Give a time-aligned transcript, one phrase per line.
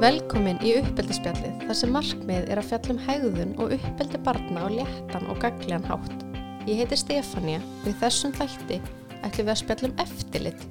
[0.00, 5.26] Velkomin í uppeldispjallið þar sem markmið er að fjallum hegðun og uppeldi barna á léttan
[5.28, 6.22] og gaglian hátt.
[6.64, 8.78] Ég heiti Stefania og í þessum þætti
[9.20, 10.62] ætlum við að spjallum eftirlit.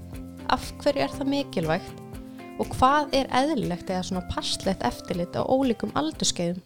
[0.50, 2.00] Af hverju er það mikilvægt
[2.58, 6.66] og hvað er eðlilegt eða svona passlegt eftirlit á ólíkum aldurskeiðum?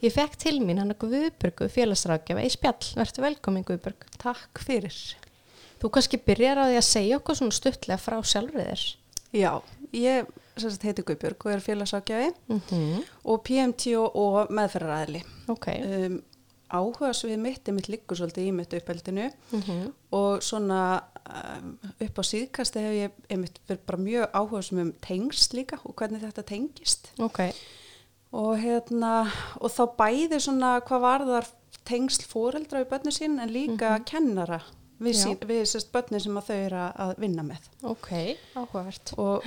[0.00, 2.88] Ég fekk til mín hann að Guðburgu félagsrákjafa í spjall.
[2.96, 4.08] Vertu velkomin Guðburg.
[4.16, 4.96] Takk fyrir.
[5.84, 8.88] Þú kannski byrjar á því að segja okkur svona stuttlega frá sjálfrið þér.
[9.36, 9.52] Já,
[9.92, 13.04] ég heiti Guðbjörg og er félagsákjafi Mm -hmm.
[13.24, 15.22] og PMT og meðferðaræðli.
[15.48, 15.66] Ok.
[15.84, 16.22] Um,
[16.72, 22.18] áhuga svið mitt er mitt liggur svolítið í mitt uppeldinu Mm og svona um, upp
[22.18, 26.42] á síðkasti hef ég einmitt verið bara mjög áhuga um tengsl líka og hvernig þetta
[26.42, 27.10] tengist.
[27.18, 27.40] Ok.
[28.32, 29.30] Og, hérna,
[29.60, 31.46] og þá bæði svona hvað varðar
[31.84, 34.60] tengsl fóreldra við börnu sín en líka kennara
[34.98, 37.68] við, sín, við sérst börnin sem að þau eru að vinna með.
[37.82, 38.10] Ok.
[38.56, 39.12] Áhugavert.
[39.16, 39.44] og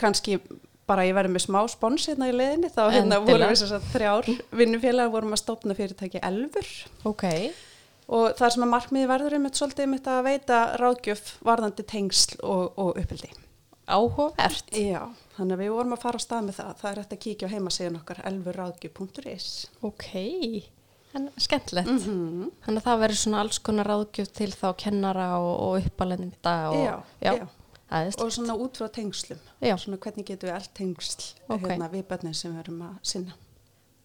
[0.00, 0.40] kannski
[0.86, 3.88] bara ég verði með smá spons hérna í leðinni þá hérna vorum við þess að
[3.94, 4.28] þrjár
[4.60, 6.68] vinnufélag vorum að stopna fyrirtæki Elfur
[7.10, 7.24] Ok.
[8.06, 12.78] og það sem að markmiði verður einmitt svolítið einmitt að veita ráðgjöf varðandi tengsl og,
[12.78, 13.32] og uppeldi.
[13.86, 14.72] Áhugavert.
[14.74, 15.02] Já,
[15.36, 16.70] þannig að við vorum að fara á stað með það.
[16.80, 19.50] Það er hægt að kíkja á heimasíðan okkar elfurráðgjöf.is.
[19.86, 20.08] Ok.
[21.14, 21.88] En skemmtilegt.
[21.88, 22.48] Mm -hmm.
[22.64, 26.82] Þannig að það verður svona alls konar ráðgjöf til þá kennara og, og uppalenda og...
[26.82, 27.46] Já, já.
[27.90, 28.16] Aðeins.
[28.18, 29.38] Og svona út frá tengslum.
[29.62, 29.76] Já.
[29.78, 31.60] Svona hvernig getum við allt tengsl Ok.
[31.68, 33.36] hérna, við börnin sem við erum að sinna.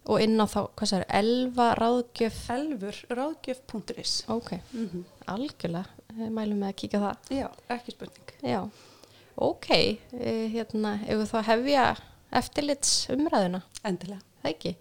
[0.10, 2.38] Og inn á þá, hvað sér, elva ráðgjöf.
[2.56, 4.24] Elfurráðgjöf.is.
[4.28, 4.52] Ok.
[4.74, 5.04] Mm -hmm.
[5.28, 5.86] Algjörlega.
[6.30, 7.16] Mælum með að kíka það.
[7.30, 8.32] Já, ekki spurning.
[8.44, 8.70] Já.
[9.38, 9.70] Ok.
[9.72, 11.98] Eh, Hérna, ef við þá hefja
[12.32, 13.62] eftirlits umræðuna.
[13.84, 14.22] Endilega.
[14.42, 14.76] Það ekki.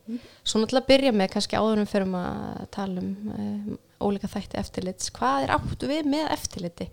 [0.44, 5.10] Svo náttúrulega byrja með kannski áðurum fyrir að tala um um ólíka þætti eftirlits.
[5.10, 6.90] Hvað er áttu við með eftirliti?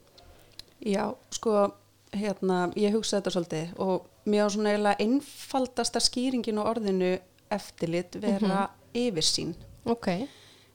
[0.85, 1.71] Já, sko,
[2.21, 7.13] hérna, ég hugsa þetta svolítið og mér á svona eiginlega einfaldasta skýringin og orðinu
[7.51, 8.67] eftirlit vera
[8.97, 9.53] yfirsýn.
[9.85, 10.07] Ok.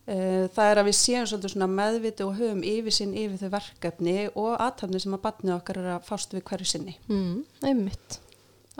[0.06, 4.16] Eh, Það er að við séum svolítið svona meðviti og höfum yfirsýn yfir þau verkefni
[4.34, 6.96] og aðtafni sem að batni okkar er að fást við hverju sinni.
[7.08, 8.18] Mm, einmitt.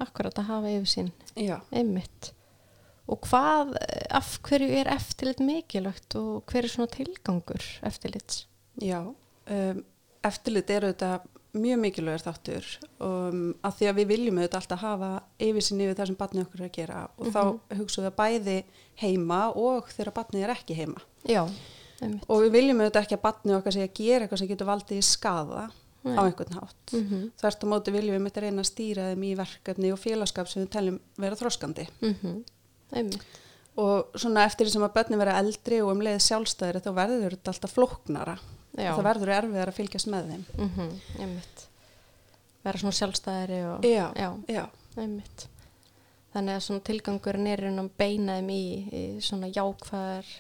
[0.03, 1.11] Akkurat að hafa yfir sín.
[1.37, 2.33] Já, Einmitt.
[3.13, 8.47] Og hvað, eh, af hverju er eftirlit mikilvægt og hver er svona tilgangur eftirlits?
[8.81, 9.03] já.
[9.51, 9.85] Um,
[10.25, 11.21] eftirlit eru þetta
[11.53, 12.69] mjög mikilvægur þáttur
[13.05, 15.11] um, að því að við viljum auðvitað alltaf hafa
[15.43, 17.43] yfirsýn yfir það sem batni okkar er að gera og þá
[17.77, 18.57] hugsaum við bæði
[19.03, 21.03] heima og þegar batni er ekki heima.
[21.29, 21.45] Já.
[22.03, 25.03] Og við viljum auðvitað ekki að batni okkar sé að gera eitthvað sem getur valdið
[25.03, 25.67] í skada
[26.03, 26.17] Nei.
[26.19, 26.95] á einhvern hátt.
[26.95, 27.29] Mm -hmm.
[27.39, 30.49] Þvert á móti viljum við mitt að reyna að stýra þeim í verkefni og félagskap
[30.49, 31.87] sem við teljum vera þróskandi.
[32.93, 33.23] Einmitt.
[33.77, 37.37] Og svona eftir því sem að börnin vera eldri og um leið sjálfstæðri þá verður
[37.37, 38.39] þetta alltaf flóknara.
[38.77, 40.45] Það verður erfiðar að fylgjast með þeim.
[40.59, 41.67] Mm Einmitt.
[42.63, 43.85] Vera svona sjálfstæðari og...
[43.85, 44.65] Já, Já, já,
[44.97, 45.49] einmitt.
[46.33, 50.31] Þannig að svona tilgangurinn er inn að beina þeim í, í svona jákvæðar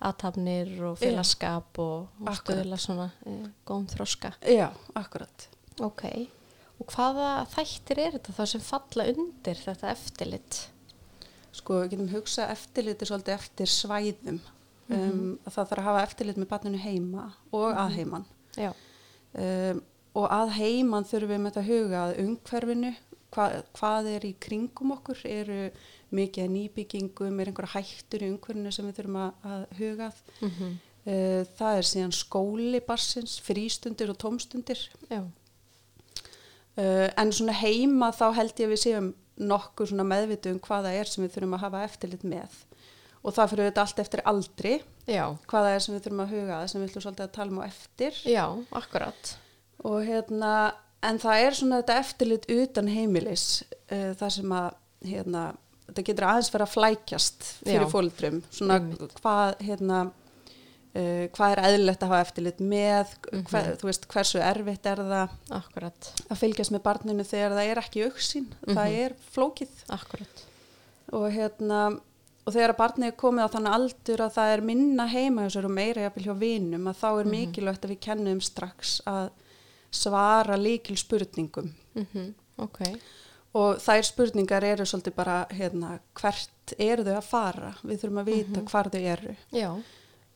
[0.00, 3.34] aðtapnir og félagskap og, og stöðla svona e,
[3.68, 4.32] góðum þroska.
[4.48, 5.46] já, akkurat.
[5.84, 6.06] Ok.
[6.80, 10.60] Og hvaða þættir er þetta þá sem falla undir þetta eftirlit?
[11.52, 14.40] Sko, við getum hugsað eftirliti svolítið eftir svæðum.
[14.96, 18.26] Um, að það þarf að hafa eftirlit með barninu heima og að heiman.
[18.58, 18.72] Já.
[19.44, 19.80] um,
[20.18, 22.92] og að heiman þurfum við með þetta huga að umhverfinu,
[23.30, 25.58] hva, hvað er í kringum okkur, eru
[26.10, 30.22] mikið nýbyggingum, er einhverja hættur í umhverfinu sem við þurfum að, að huga að.
[30.40, 30.78] Mm
[31.08, 34.82] Uh, það er síðan skóli barsins, frístundir og tómstundir.
[35.08, 35.22] Já.
[36.76, 39.08] Uh, en svona heima þá held ég að við séum
[39.40, 42.58] nokkur svona meðvitu um hvaða er sem við þurfum að hafa eftirlit með.
[43.22, 45.24] Og það fyrir þetta allt eftir aldri, Já.
[45.46, 47.64] hvaða er sem við þurfum að huga sem við ætlum svolítið að tala um á
[47.66, 48.12] eftir.
[48.24, 49.32] Já, akkurat.
[49.84, 50.52] Og hérna,
[51.02, 53.44] en það er svona þetta eftirlit utan heimilis,
[53.92, 54.70] uh, það sem að,
[55.04, 55.44] hérna,
[55.90, 57.90] þetta getur aðeins vera að flækjast fyrir Já.
[57.92, 59.14] fóldrum, svona Einmitt.
[59.20, 60.00] hvað, hérna,
[60.94, 63.44] uh, hvað er eðlilegt að hafa eftirlit með, Mhm.
[63.52, 66.12] hver, þú veist, hversu erfitt er það Akkurat.
[66.30, 69.04] að fylgjast með barninu þegar það er ekki auksin, það Mhm.
[69.04, 70.44] er flókið Akkurat.
[71.12, 72.00] og hérna,
[72.46, 75.50] og þegar að barnið er komið á þannig aldur að það er minna heima hjá
[75.56, 77.30] sér og meira jafnvel hjá vinum, að þá er Mhm.
[77.36, 79.30] mikilvægt að við kennum strax að
[79.90, 82.78] svara líkil spurningum Mm Ok.
[83.54, 88.24] og þær spurningar eru svolítið bara hérna, hvert eru þau að fara við þurfum að
[88.26, 89.70] vita hvar þau eru Já.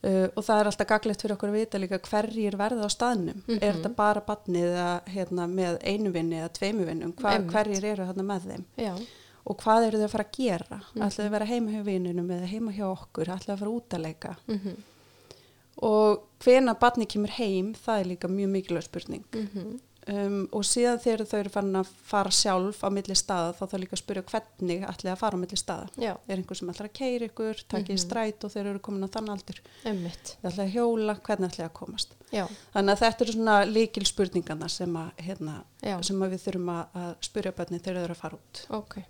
[0.03, 3.43] uh, og það er alltaf gaglegt fyrir okkur að vita líka hverjir verða á staðnum
[3.47, 3.83] er Mhm.
[3.83, 8.41] þetta bara barnið eða, hérna, með einu vinni eða tveimu vinnum hverjir eru þarna með
[8.49, 8.95] þeim Já.
[9.45, 10.81] Og hvað eru þau að fara að gera?
[10.95, 11.05] Mhm.
[11.07, 13.25] ætlaðu að vera heima hjá vinnunum eða heima hjá okkur?
[13.35, 14.35] Ætlaðu að fara út að leika?
[14.47, 14.75] Mm
[15.83, 19.25] og hvena barnið kemur heim það er líka mjög mikilvæg spurning.
[19.31, 19.79] -hmm.
[20.07, 23.77] um, og síðan þegar þau eru farin að fara sjálf á milli staða þá þá
[23.79, 25.87] líka að spyrja hvernig ætli að fara á milli staða.
[25.97, 28.05] Já, er einhver sem ætlar að keira ykkur, takið mm Mhm.
[28.05, 29.59] stræt og þeir eru komin á þann aldur?
[29.85, 30.37] Einmitt.
[30.43, 32.09] þið ætla að hjóla, hvernig ætla að komast?
[32.31, 35.63] Já, þannig að þetta eru svona líkil spurningarna sem að, hérna,
[36.01, 38.65] sem að við þurfum að, spyrja bönni þegar þau eru að fara út.
[38.69, 39.03] Ok.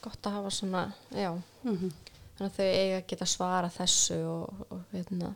[0.00, 1.90] Gott að hafa svona, mm -hmm.
[2.36, 5.34] þannig að þau eiga að geta svara þessu og, og hérna,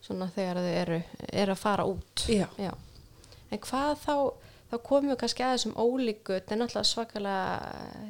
[0.00, 1.02] svona þegar þau eru,
[1.32, 2.24] eru að fara út.
[2.28, 2.72] Já, Já.
[3.50, 4.16] En hvað þá,
[4.70, 7.46] þá komum við kannski að þessum ólíku, þetta er náttúrulega svakalega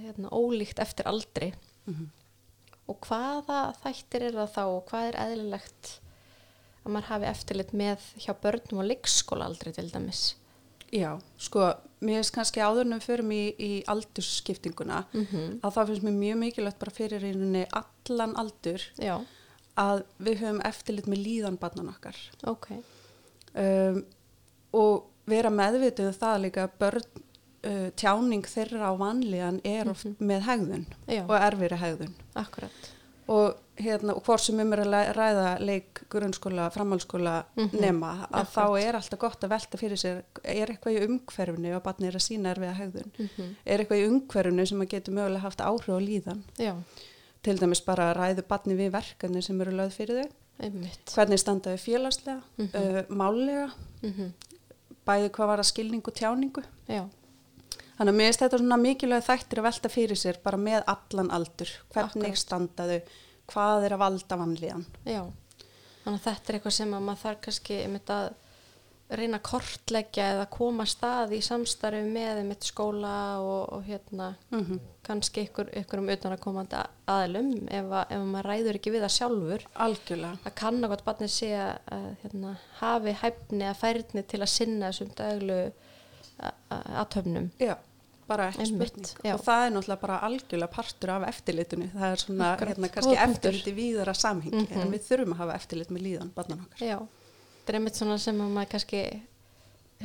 [0.02, 1.54] hérna, ólíkt eftir aldri
[1.86, 1.94] mm
[2.90, 5.90] og hvaða þættir er það þá og hvað er eðlilegt
[6.82, 10.22] að maður hafi eftirlit með hjá börnum og leikskóla aldrei til dæmis.
[10.92, 11.72] Já, sko
[12.02, 15.60] mér finnst kannski áður en við förum í, í aldursskiptinguna Mm -hmm.
[15.62, 19.20] að það finnst mér mjög mikilvægt bara fyrir einunni allan aldur Já,
[19.76, 22.66] að við höfum eftirlit með líðan barnan okkar ok.
[23.54, 24.04] um,
[24.72, 27.02] og vera meðvituð um það líka börn
[27.66, 32.90] uh, tjáning þeirra á vanlíðan er oft með hegðun Já, og erfiri hegðun akkurat.
[33.28, 38.42] og, hérna, og hvort sem um er að ræða leik, grunnskóla, framhaldsskóla Mhm, nema, að
[38.42, 38.52] akkurat.
[38.52, 42.12] þá er alltaf gott að velta fyrir sér, er eitthvað í umhverfinu og barni er
[42.18, 43.10] að sína erfiða hegðun?
[43.18, 46.42] Mm er eitthvað í umhverfinu sem að getur mögulega haft áhrif á líðan?
[46.58, 46.74] Já,
[47.42, 50.30] til dæmis bara að ræðu barni við verkefni sem eru lögð fyrir þau.
[50.60, 51.06] Einmitt.
[51.16, 52.70] hvernig standaðu félagslega, Mhm.
[52.74, 53.72] uh, málega
[54.02, 54.32] Mm
[55.06, 56.62] bæði hvað var að skilningu og tjáningu.
[56.88, 57.08] Já,
[57.98, 61.30] þannig að mér finnst þetta svona mikilvæg þættir að velta fyrir sér bara með allan
[61.30, 61.68] aldur.
[61.92, 62.38] Hvernig Akkurat.
[62.38, 63.02] standaðu
[63.52, 65.22] hvað er að valda vanlíðan já.
[66.02, 68.30] Þannig að þetta er eitthvað sem að maður þarf kannski einmitt að
[69.12, 73.14] reyna að kortleggja eða koma að stað í samstarfi með einmitt skóla
[73.44, 74.80] og, og hérna mm -hmm.
[75.04, 76.80] kannski ykkur, ykkur um utan að komandi
[77.12, 81.32] aðlum ef, að, ef maður ræður ekki við það sjálfur algjörlega að kanna hvort barnið
[81.36, 85.60] sé að, að hérna, hafi hæfni að færni til að sinna þessum daglu
[86.72, 87.50] aðtöfnum.
[87.60, 87.76] já,
[88.32, 89.34] bara ekki spurning já.
[89.36, 93.10] og það er náttúrulega bara algjörlega partur af eftirlitinu það er svona Akkurat, hérna, kannski
[93.14, 93.34] góður punktur.
[93.36, 94.80] eftirlit í víðara samhengi Mhm.
[94.82, 98.18] en við þurfum að hafa eftirlit með líðan barnan okkar Já, þetta er einmitt svona
[98.18, 99.02] sem að maður kannski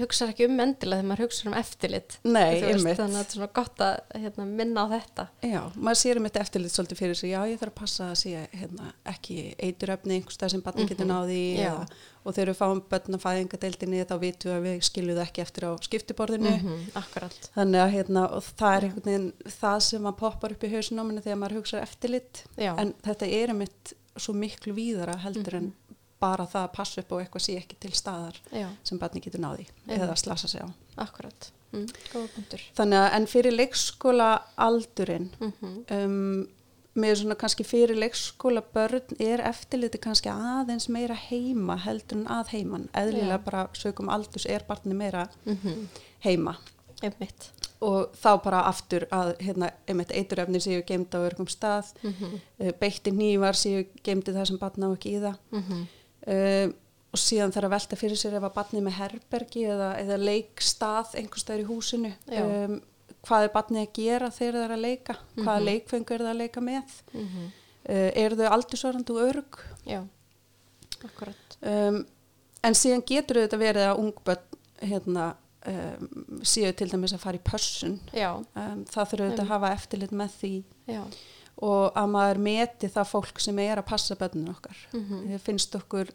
[0.01, 2.17] hugsa ekki um endilega þegar maður hugsa um eftirlit.
[2.23, 2.99] Nei, veist.
[2.99, 5.25] Þannig að þetta er svona gott að hérna, minna á þetta.
[5.47, 8.19] Já, maður sér um þetta eftirlit svolítið fyrir sig, já ég þarf að passa að
[8.21, 11.87] sé hérna, ekki eituröfni einhverstað sem barni getur Mhm, náði eða,
[12.27, 15.41] og þegar við fáum börn að fæðingadeildinni þá vitum við að við skiljum það ekki
[15.45, 17.49] eftir á skiptiborðinu -hmm, akkurat.
[17.55, 18.23] þannig að hérna,
[18.57, 20.71] það er einhvern veginn það sem að poppar upp í
[21.07, 25.55] minni þegar maður hugsa eftirlit Já, en þetta er um eitt svo miklu víðara heldur
[25.55, 25.73] en
[26.19, 29.39] bara það að passa upp og eitthvað sé ekki til staðar já, sem barni getur
[29.43, 30.01] náði Einmitt.
[30.01, 31.51] eða slasa sig á akkurat.
[31.71, 32.61] Mm, góða punktur.
[32.77, 36.47] þannig að en fyrir leikskóla aldurinn Mm um,
[36.97, 42.47] með svona kannski fyrir leikskóla börn er eftirliti kannski aðeins meira heima heldur en að
[42.55, 43.43] heiman eðlilega Já.
[43.45, 45.85] bara sögum aldurs er barni meira -hmm.
[46.25, 46.55] heima
[47.03, 47.51] Einmitt.
[47.81, 52.73] og þá bara aftur að hérna, einmitt eiturefni séu geimd á örgum stað Mm -hmm.
[52.79, 55.35] beitti nývar séu geimdi það sem barn á ekki í það
[56.27, 56.67] Mm -hmm.
[56.67, 56.73] uh,
[57.13, 60.17] og síðan þarf að velta fyrir sér ef að barni er með herbergi eða, eða
[60.17, 62.11] leikstað einhvers staðar í húsinu.
[62.27, 62.81] Um,
[63.23, 65.15] hvað er barni að gera þegar það er að leika?
[65.37, 65.65] Hvaða Mhm.
[65.65, 66.83] leikfengu er það að leika með?
[67.13, 67.27] Mm
[67.89, 70.03] uh, eru þau aldursorandi og örg Já,
[71.05, 71.57] akkurat.
[71.61, 72.05] um,
[72.63, 74.43] en síðan getur þetta verið að ungbönn
[74.81, 75.35] hérna,
[75.67, 77.99] um, séu til dæmis að fara í pössun.
[78.13, 80.53] Já, um, það þurfa þetta að hafa eftirlit með því.
[80.87, 81.01] Já.
[81.61, 85.39] Og að maður meti það fólk sem er að passa bönnun okkar Mm mm.
[85.39, 86.11] finnst okkur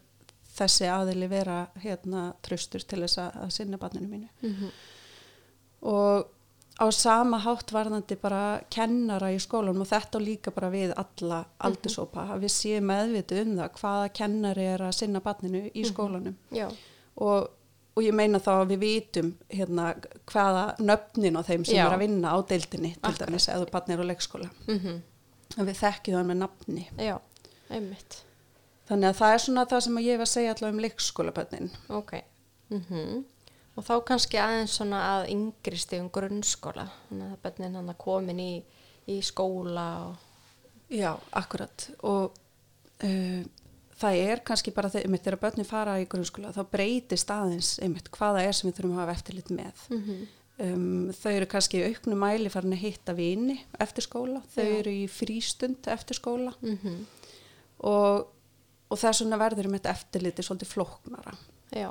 [0.52, 4.70] þessi aðili vera hérna tröstur til þess að, að sinna banninu mínu Mhm.
[5.82, 6.26] og
[6.80, 12.24] á sama hátt varðandi bara kennara í skólanum og þetta líka bara við alla aldursópa
[12.32, 16.68] að við séum meðvitið um það hvaða kennari er að sinna banninu í skólanum Já,
[17.16, 17.48] og,
[17.96, 19.90] og ég meina þá að við vitum hérna
[20.32, 21.86] hvaða nöfnin á þeim sem Já.
[21.86, 23.28] er að vinna á deildinni til Akkurat.
[23.28, 25.00] dæmis eða barnir á leikskóla mm
[25.56, 27.16] að við þekkjum það með nafni já,
[27.68, 28.22] einmitt.
[28.88, 32.16] þannig að það er svona það sem ég hef að segja allavega um leikskólabönnin Ok.
[32.72, 33.24] Mm
[33.72, 36.84] Og þá kannski aðeins svona að yngri stegum grunnskóla.
[37.08, 38.52] Þannig að bönnin hann að komin í,
[39.08, 40.28] í skóla og...
[40.92, 42.34] Já, akkurat og
[43.00, 43.44] uh,
[43.96, 48.10] það er kannski bara þegar, einmitt, þegar börnin fara í grunnskóla þá breytist aðeins einmitt
[48.12, 50.26] hvaða er sem við þurfum að hafa eftirlit með Mm
[50.58, 54.76] um, þau eru kannski í auknu mæli farin að hitta vini eftir skóla, þau Já.
[54.82, 56.54] eru í frístund eftir skóla.
[56.60, 57.00] -hmm.
[57.88, 58.28] og,
[58.88, 61.34] og þess vegna verður um þetta eftirliti svolítið flóknara.
[61.72, 61.90] Já,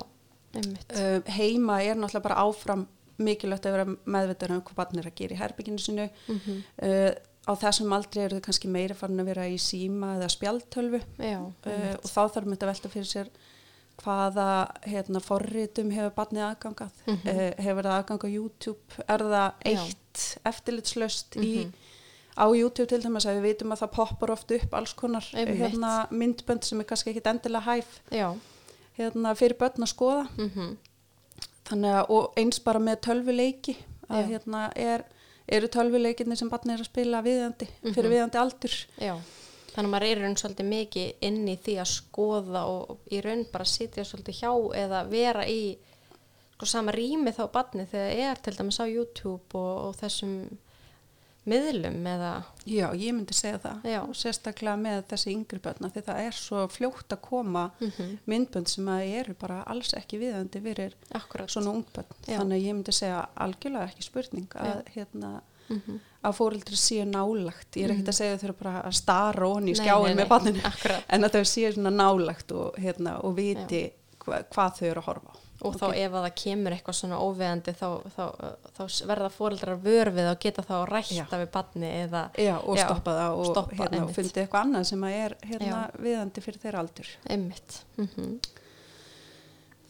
[0.54, 0.92] einmitt.
[0.94, 2.86] uh, heima er náttúrulega bara áfram
[3.22, 7.12] mikilvægt að vera meðvitað um hvað barn er að gera í herbygginu sinu Mm uh,
[7.42, 11.40] á þessum aldrei eru þau kannski meira farin að vera í síma eða spjaltölvu Já,
[11.42, 13.30] uh, og þá þarf maður að velta fyrir sér
[14.04, 14.46] hvaða
[14.86, 17.54] hérna, forritum hefur barnið aðgangað, mm Mhm.
[17.58, 19.52] hefur það aðgang á YouTube, er það Já.
[19.64, 21.72] eitt eftirlitslaust í, Mhm.
[22.36, 23.26] á YouTube til dæmis?
[23.26, 27.10] Að við vitum að það poppar oft upp alls konar hérna, myndbönd sem er kannski
[27.14, 28.00] ekkit endilega hæf
[28.98, 30.28] hérna, fyrir börn að skoða.
[30.38, 30.76] Mm
[31.64, 33.76] þannig að og eins bara með tölvuleiki
[34.10, 35.04] að hérna er,
[35.48, 38.12] eru tölvuleikinni sem barnið er að spila viðandi, fyrir Mhm.
[38.12, 38.86] viðandi aldur.
[39.00, 39.16] Já,
[39.72, 43.20] þannig að maður er í raun svolítið mikið inn í því að skoða og í
[43.24, 44.52] raun bara sitja svolítið hjá
[44.84, 45.62] eða vera í
[46.56, 50.36] sko, sama rými þá badni þegar er til dæmis á YouTube og, og þessum
[51.42, 52.28] miðlum eða,
[52.70, 53.96] Já, ég myndi segja það Já.
[54.06, 58.12] og sérstaklega með þessi yngri börna því það er svo fljótt að koma Mhm.
[58.30, 62.38] myndbönd sem að eru bara alls ekki viðandi fyrir akkurat svona ungbönn Já.
[62.38, 65.32] þannig að ég myndi segja algjörlega ekki spurning að, hérna,
[65.68, 66.00] Mhm.
[66.22, 69.72] að fóreldri séu nálagt ég er ekkert að segja þau eru bara að stara onni
[69.72, 71.04] í skjáin með akkurat.
[71.08, 73.92] en að þau séu nálagt og, hérna, og viti
[74.22, 75.36] hva, hvað þau eru að horfa á.
[75.62, 78.24] Og þá ef að það kemur eitthvað svona óveðandi þá, þá,
[78.74, 81.26] þá verða fóreldrar vör við og geta þá rætta Já.
[81.30, 84.88] við badni eða, Já, og Já, stoppa það og, stoppa, hérna, og fundið eitthvað annað
[84.90, 87.14] sem að er hérna, viðandi fyrir þeirra aldur.
[87.30, 87.78] Einmitt.
[87.98, 88.40] Mm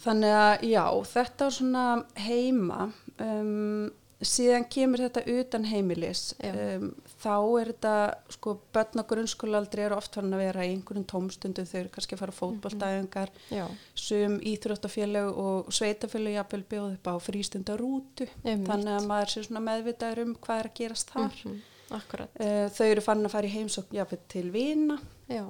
[0.02, 1.83] Þannig að já, þetta er svona
[2.19, 2.79] heima,
[3.23, 3.91] um,
[4.26, 6.88] síðan kemur þetta utan heimilis, um,
[7.23, 7.95] þá er þetta,
[8.37, 12.17] sko, börn á grunnskólaaldri eru oft farin að vera í einhverjum tómstundu, þau eru kannski
[12.17, 13.64] að fara fótboltæðingar, Já,
[13.99, 20.25] sum íþróttafélag og sveitafélag jafnvel bjóð upp á frístundarútu, þannig að maður sé svona meðvitaður
[20.26, 21.43] um hvað er að gerast þar.
[21.43, 21.61] mhm,
[21.99, 22.41] akkurat.
[22.41, 24.99] Uh, þau eru farin að fara í heimsókn jafnvel til vina.
[25.31, 25.45] Já,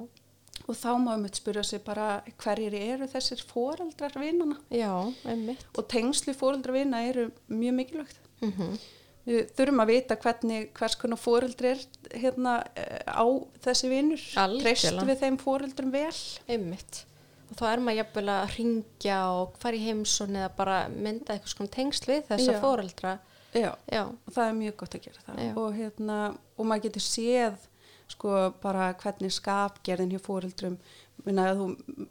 [0.63, 4.91] og þá má um spyrja sig bara hverjir eru þessir foreldrar vinana já,
[5.27, 5.65] einmitt.
[5.75, 8.22] Og tengsli foreldrar vina eru mjög mikilvægt.
[8.41, 8.75] Mm
[9.23, 11.83] Við þurfum að vita hvernig, hvers konar foreldri er
[12.19, 13.23] hérna eh, á
[13.63, 13.87] þessi.
[13.87, 14.63] Algjörlega.
[14.65, 16.17] Treystu við þeim foreldrum vel?
[16.51, 17.05] Einmitt.
[17.47, 21.53] Og þá er maður jafnvel að ringja og fara í heimsón eða bara mynda eitthvað
[21.53, 23.13] svona tengsl við þessa fóreldra.
[23.53, 25.41] Já, Já, og það er mjög gott að gera það.
[25.61, 26.19] Og, hérna,
[26.57, 27.67] og maður getur séð
[28.11, 30.79] sko bara hvernig skapgerðin hjá foreldrum.
[31.23, 31.67] Minna að þú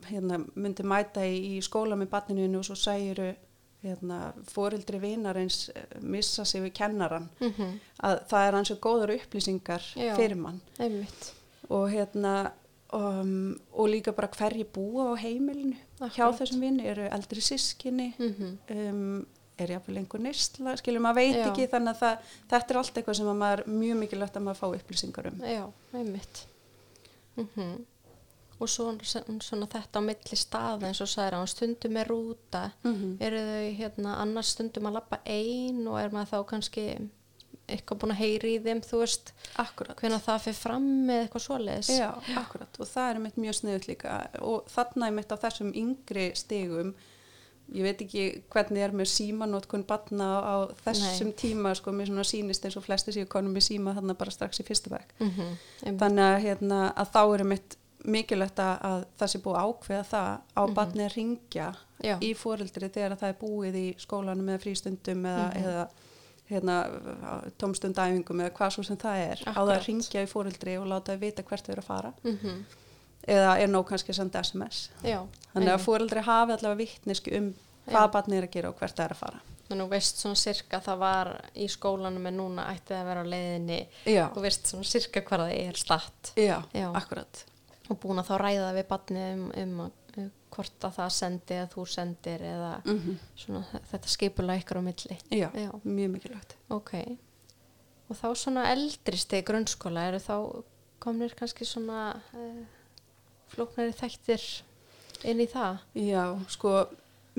[0.08, 3.34] hérna, myndir mæta í, í skóla með barninu og svo sægiru
[3.82, 7.28] hérna, foreldri vinarins eh, missa sig við kennaran.
[7.40, 7.70] mm
[8.02, 10.14] Að það er ansveg góðar upplýsingar Já.
[10.16, 10.60] fyrir mann.
[10.78, 11.32] einmitt.
[11.70, 12.52] og hérna
[12.92, 16.40] um, og líka bara hverji búa á heimilinu hjá Akkurat.
[16.40, 19.26] þessum vini eru eldri sískinni Mm um,
[19.62, 21.44] er jáfnvel einhver neysla skilur maður veit Já.
[21.50, 24.58] ekki þannig að það, þetta er allt eitthvað sem að maður mjög mikilvægt að maður
[24.62, 26.40] fá upplýsingar um Já, einmitt.
[27.36, 27.84] Mm
[28.62, 32.62] Og svo, svona þetta á milli staða eins og sagði hann stundum er rúta.
[32.84, 33.16] Mhm.
[33.20, 36.86] Eru þau hérna annars stundum að lappa ein og er maður þá kannski
[37.72, 41.44] eitthvað búin að heyri í þeim, þú veist, akkurat hvenær það fyrir fram með eitthvað
[41.46, 41.90] svoleiðis.
[41.94, 45.72] Já, akkurat og það er mitt mjög sniðut líka og þarna er mitt á þessum
[45.74, 46.94] yngri stigum
[47.72, 52.66] ég veit ekki hvernig er með símanótkun batna á þessum tíma sko mér svona sýnist
[52.66, 55.98] eins og flesti séu konum með síma þarna bara strax í fyrsta veg Mm -hmm.
[56.00, 60.30] þannig að, hérna, að þá er mitt mikilvægt að, að það sé búið ákveða það
[60.58, 61.66] á mm barni að ringja
[62.02, 62.16] Já.
[62.20, 65.64] í fóreldri þegar það er búið í skólanum eða frístundum eða, Mhm.
[65.64, 65.88] eða
[66.52, 66.76] hérna,
[67.58, 69.42] tómstundæfingum eða hvað svo sem það er.
[69.46, 69.76] Á það Akkurat.
[69.78, 72.12] að ringja í fóreldri og láta þau vita hvert þau eru að fara.
[72.24, 72.64] Mm
[73.22, 75.20] eða er nóg kannski senda SMS Já,
[75.54, 77.52] þannig að fóreldri hafi allavega vittnesku um
[77.86, 77.92] Já.
[77.92, 79.40] hvað barni er að gera og hvert það er að fara.
[79.70, 83.26] Þú veist svona sirka það var í skólanum en núna ætti það að vera á
[83.30, 83.78] leiðinni.
[84.10, 86.88] Já, þú veist svona sirka hvað það er statt já, Já.
[86.98, 87.44] akkurat
[87.92, 91.54] og búin að þá ræða við barnið um, um, að- um hvort að það sendi
[91.56, 95.16] eða þú sendir eða mm svona þetta skipulega ykkur á milli.
[95.32, 95.70] Já, Já.
[95.84, 96.56] mjög mikilvægt.
[96.68, 96.92] Ok.
[98.12, 100.34] Og þá svona eldri stið grunnskóla eru þá
[101.02, 102.02] komnir kannski svona
[102.36, 102.60] uh,
[103.54, 104.44] flóknari þættir
[105.30, 105.80] inn í það?
[105.96, 106.74] Já, sko,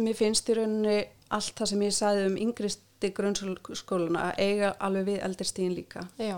[0.02, 0.98] mér finnst í rauninni
[1.34, 6.08] allt það sem ég sagði um yngristi grunnskóluna að eiga alveg við eldirstíðin líka.
[6.18, 6.38] já,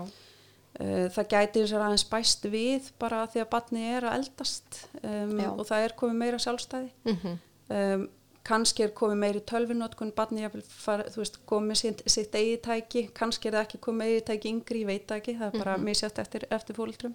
[0.78, 5.40] það gæti eins og aðeins bæst við bara því að batni er að eldast um,
[5.56, 6.90] og það er komið meira sjálfstæði.
[7.04, 8.08] mm Um,
[8.46, 13.48] kannski er komið meiri tölvinótkun, ég vil fara, veist, komið sitt, sitt eigi tæki, kannski
[13.48, 15.84] er það ekki komið eigi tæki yngri, ég veit ekki, það er bara Mhm.
[15.84, 17.14] misjátt eftir, eftir fólkdrum.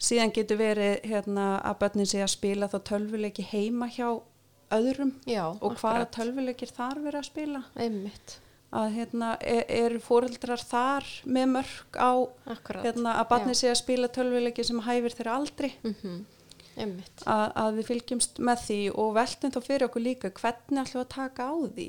[0.00, 4.20] Síðan getur verið hérna, að börnin sé að spila þá tölvuleiki heima hjá
[4.72, 10.60] öðrum já og hvaða tölvuleikir þar verið að spila einmitt, að hérna er, eru fóreldrar
[10.60, 12.12] þar með mörg á
[12.82, 15.72] hérna, að barnið sé að spila tölvuleiki sem hæfir þeirra aldri?
[15.86, 16.26] Mm
[16.78, 17.22] einmitt.
[17.28, 21.04] Að, að við fylgjumst með því og veltum þá fyrir okkur líka hvernig ætlum við
[21.04, 21.86] að taka á því?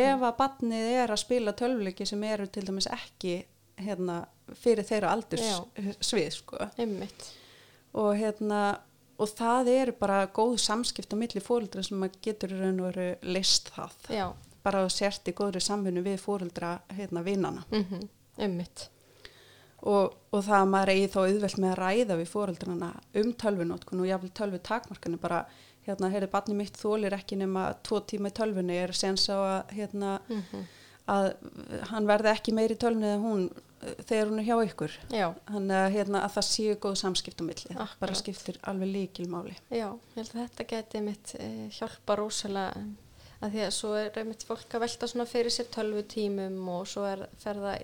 [0.00, 3.34] Ef að barnið er að spila tölvuleiki sem eru til dæmis ekki
[3.80, 4.20] hérna,
[4.60, 5.58] fyrir þeirra aldurs Já.
[6.04, 6.60] svið sko.
[8.00, 8.60] Og hérna
[9.20, 13.08] og það eru bara góð samskipt á milli fóreldra sem að getur raun og veru
[13.36, 13.96] list það.
[14.08, 14.26] Já,
[14.64, 18.08] bara að sért í góðri samfunnu við fóreldra hérna vinnana mhm,
[18.40, 18.88] ummitt,
[19.80, 24.04] og, og það að maður eigi þá auðvelt með að ræða við fóreldrana um tölvunótkun
[24.04, 25.44] og jáfnvel tölvu takmarkanu bara
[25.86, 29.74] hérna, heyrðu, barni mitt þólir ekki nema tvo tíma í tölvunni er sens á að
[29.78, 30.68] hérna, mhm,
[31.10, 31.30] að
[31.90, 33.44] hann verði ekki meiri í tölvunni en hún
[33.80, 34.96] eh, þegar hún er hjá ykkur.
[35.08, 37.70] Já, þannig að, hérna, að það séu góð samskipt á milli.
[37.74, 38.00] Akkurat.
[38.04, 42.84] bara skiptir alveg líkilmáli já, ég held að þetta geti mitt e, hjálpa rosalega
[43.42, 47.06] að því að svo er mitt fólk að velta svona fyrir sér tölvutímum og svo
[47.08, 47.76] er ferða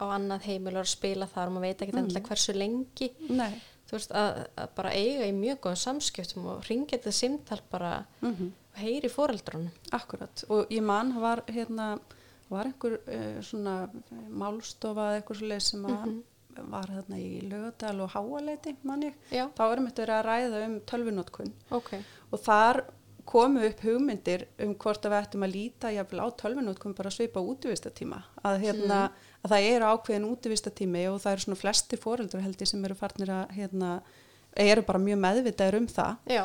[0.00, 2.04] á annað heimil og spila þar og maður veit ekki Mhm.
[2.04, 3.10] endilega hversu lengi.
[3.28, 3.50] Nei,
[3.90, 8.04] þú veist að, að bara eiga í mjög góðum samskiptum og ringja þetta simtal bara
[8.22, 11.98] mm og heyri fóreldrunum akkurat og ég man var hérna
[12.48, 13.90] var einhver uh, svona
[14.30, 16.22] málstofa eða eitthvað svo leið sem að Mhm.
[16.70, 19.14] var þarna í lögadal og háaleiti man ég.
[19.32, 21.90] Já, þá erum við verið að ræða um tölvunótkun ok,
[22.32, 22.84] og þar
[23.30, 27.42] komu upp hugmyndir um hvort að við ættum að líta jafnvel á tölvunótkun bara svipa
[27.42, 29.02] útvistatíma að, hérna,
[29.44, 32.98] að það eru ákveðin útvistatími og það eru svona flesti fóreldur held ég sem eru
[32.98, 33.92] farnir að hérna,
[34.66, 36.18] eru bara mjög meðvitaður um það.
[36.34, 36.44] Já,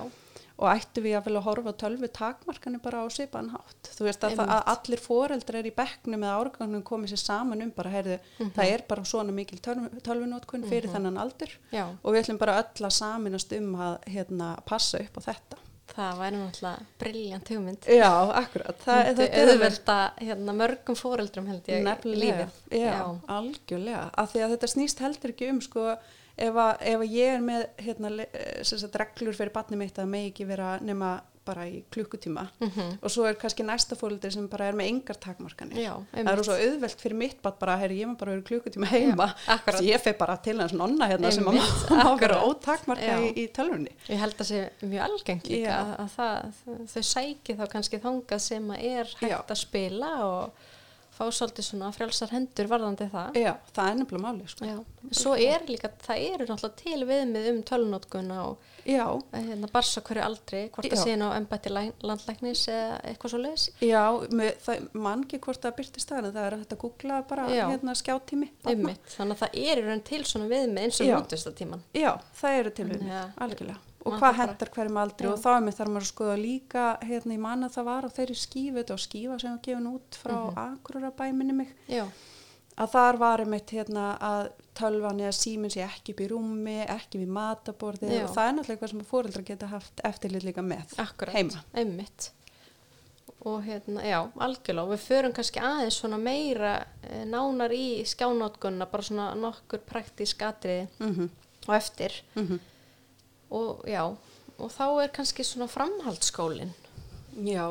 [0.56, 3.90] og ættu við jafnvel að horfa á tölvu takmarkanu bara á svipan hátt.
[3.98, 7.92] Þú veist að, að allir foreldrar í bekknum eða árgangnum komið sér saman um bara
[7.92, 8.22] heyrðu,
[8.56, 11.90] það er bara svona mikil tölv, tölvunótkun fyrir þennan aldur já.
[11.90, 16.20] og við ætlum bara öll að saminast um að hérna, passa upp á þetta það
[16.22, 17.88] væri náttúrulega briljant hugmynd.
[17.92, 18.12] Já,
[18.42, 18.82] akkurat.
[18.84, 22.82] Það, er auðvelda hérna, mörgum fóreldrum held ég nefnilega, lífið.
[22.82, 23.00] Já,
[23.38, 24.04] algjörlega.
[24.24, 27.46] Af því að þetta snýst heldur ekki um sko, ef, að, ef að ég er
[27.46, 31.16] með hérna, eh, sagt, reglur fyrir batni mitt að megi ekki vera nema
[31.46, 32.48] bara í klukkutíma.
[32.60, 32.98] Mhm.
[33.02, 35.78] og svo er kannski næsta fóreldri sem bara er með engar takmarkanir.
[35.78, 36.46] Já, það er einmitt.
[36.46, 39.28] svo auðvelt fyrir mitt bara, heyri, ég maður bara verið klukkutíma heima.
[39.48, 43.18] Já, ég fer bara til hans nonna hérna sem að Einmitt, má má vera ótakmarka
[43.26, 43.92] í, í tölvunni.
[44.10, 48.40] Ég held að sé mjög algengt líka að, að það, þau sæki þá kannski þangað
[48.40, 49.38] sem að er hægt Já.
[49.46, 50.72] að spila og
[51.16, 53.38] fá svolítið svona frjálsar hendur varðandi það.
[53.40, 54.66] Já, það er nefnilega máli sko.
[54.70, 54.78] Já.
[55.16, 60.02] Svo er líka, það eru náttúrulega til viðmið um tölunótkun og Já, að, hérna, barsa
[60.06, 63.64] hverju aldri, hvort það sé ná embætti landlæknis eða eitthvað svo leiðis.
[63.82, 67.18] Já, með, það mann ekki hvort það byrtist það en það er hægt að googla
[67.32, 67.64] bara Já.
[67.72, 68.52] hérna skjáttími.
[68.68, 71.18] Þannig að það er í raun til svona viðmið eins og Já.
[71.24, 71.82] útvistatíman.
[71.98, 72.12] Já,
[72.42, 73.80] það eru til Þannig við, að- algjörlega.
[74.06, 75.32] Og hvað hendar hverjum aldri Já.
[75.34, 78.06] og þá er mér þarf maður að skoða líka, hérna ég man að það var
[78.06, 81.34] á þeirri skífu, þetta var skífa sem var gefin út frá mm -hmm.
[81.34, 82.06] minni mig, Já,
[82.78, 87.22] að þar var einmitt hérna að tölvan eða síminn sé ekki upp í rúmi, ekki
[87.24, 88.24] við mataborðið Já.
[88.24, 91.36] og það er náttúrulega eitthvað sem fóreldrar geta haft eftirlit líka með akkurat.
[91.36, 91.64] heima.
[91.74, 92.32] Einmitt.
[93.46, 94.84] Og hérna, já, algjörlega.
[94.84, 100.42] Og við förum kannski aðeins svona meira e, nánar í skjánótgunna, bara svona nokkur praktísk
[100.42, 101.30] atriði Mm
[101.68, 102.12] og eftir.
[103.54, 104.04] Og já,
[104.56, 106.74] og þá er kannski svona framhaldsskólinn.
[107.46, 107.66] Já,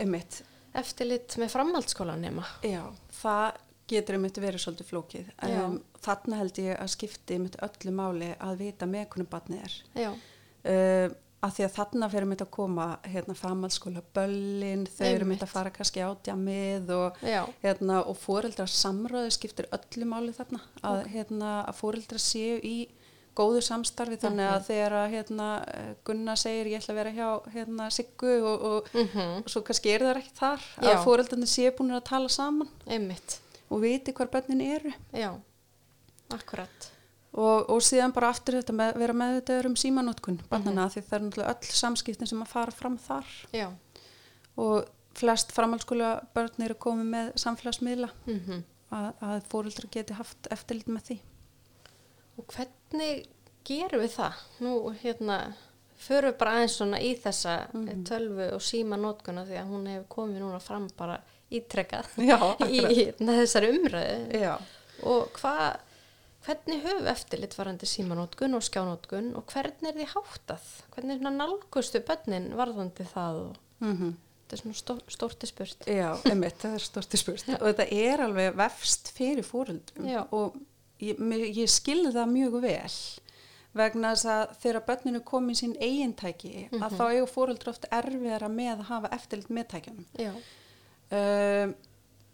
[0.00, 0.42] einmitt.
[0.76, 2.46] Eftirlit með framhaldsskólan nema.
[2.66, 2.82] Já,
[3.20, 3.58] það
[3.90, 5.32] getur einmitt verið svolítið flókið.
[5.46, 9.80] Um, þarna held ég að skipti einmitt öllu máli að vita með hvernig barnið er.
[10.60, 15.44] Uh, að því að þarna fyrir einmitt að koma hérna framhaldsskóla böllin, þau eru einmitt
[15.44, 20.60] að fara kannski átjamið og, já, hérna, og fóreldra samráði skiptir öllu máli þarna.
[20.84, 22.76] Að, hérna, að fóreldra séu í
[23.40, 27.28] góðu samstarfi þannig að þegar að hérna, eh, Gunna segir ég ætla að vera hjá
[27.54, 30.90] hérna, Siggu og, og mhm, svo kannski er það ekki þar Já.
[30.92, 32.70] að fóreldrarnir séu búin að tala saman.
[32.86, 33.40] Einmitt.
[33.70, 34.92] og viti hvar bönnin eru.
[35.14, 35.30] Já,
[36.34, 36.88] akkurat.
[37.32, 41.26] og, og síðan bara aftur þetta með vera meðvitaður um símanótkun barnana því það er
[41.26, 43.30] náttúrulega öll samskiptin sem að fara fram þar.
[43.54, 43.68] Já,
[44.58, 48.10] og flest framhaldsskóla börn eru komið með samfélagsmiðla.
[48.26, 48.62] Mhm.
[48.90, 51.16] að, að fóreldrar geti haft eftirlit með því
[52.40, 53.26] Og hvernig
[53.68, 54.38] gerum við það?
[54.64, 54.72] Nú,
[55.02, 55.36] hérna,
[56.00, 58.04] förum við bara aðeins svona í þessa Mhm.
[58.08, 61.18] tölvu og síma nótkuna því að hún hefur komið núna fram bara
[61.52, 62.96] ítrekkað í akkurat.
[62.96, 64.40] hérna, þessari umræðu.
[64.40, 64.54] Já,
[65.02, 65.78] Og hvað,
[66.44, 70.66] hvernig höfum eftirlit varandi símanótkun og skjánótkun og hvernig er því háttað?
[70.94, 74.10] Hvernig er nálgustu bönnin varðandi það og mm
[74.50, 75.84] þetta er svona stó, stórti spurt.
[75.86, 80.24] Já, einmitt, það er storti spurt og þetta er alveg vefst fyrir fóreldrum Já.
[80.34, 80.56] og
[81.00, 81.20] ég,
[81.56, 82.94] ég skilði það mjög vel
[83.80, 88.48] vegna þess að þegar börninu kom í sín eigintæki að þá eigu fóreldra oft erfiðara
[88.50, 90.32] með að hafa eftirlit með tækjanum Já,
[91.20, 91.74] um,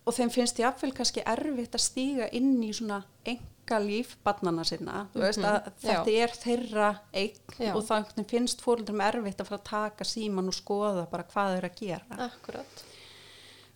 [0.07, 5.09] og þeim finnst jafnvel kannski erfitt að stíga inn í svona enga líf barnana sinna,
[5.12, 7.72] að Mhm, þetta er þeirra eign Já.
[7.74, 11.68] og veginn finnst fóreldrum erfitt að fara að taka síman og skoða bara hvað eru
[11.72, 12.20] að gera.
[12.31, 12.85] Akkurat.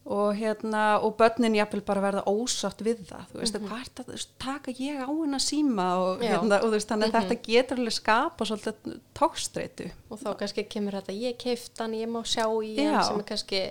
[0.06, 3.68] Og hérna, og börnin jafnvel bara verða ósátt við það, þú veist, Mhm.
[3.68, 7.28] hvað er þetta, taka ég á hennar síma og hérna, og veist, þannig að Mhm.
[7.28, 9.90] þetta getur alveg skapa svolítið tókstreitu.
[10.10, 13.22] og þá kannski kemur þetta ég keift hann, ég má sjá í hann sem er
[13.24, 13.70] kannski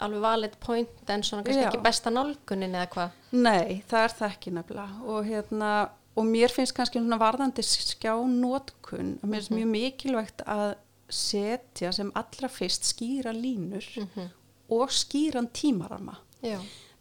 [0.00, 1.70] alveg valid point en svona kannski Já.
[1.72, 6.50] ekki besta nálgunin eða hvað Nei, það er það ekki nefnilega og hérna, og mér
[6.50, 10.74] finnst kannski svona varðandi skjánótkun að mér finnst mjög mikilvægt að
[11.08, 14.30] setja sem allra fyrst skýra línur Mhm.
[14.70, 16.16] Og skýran tímarama.
[16.42, 16.58] já,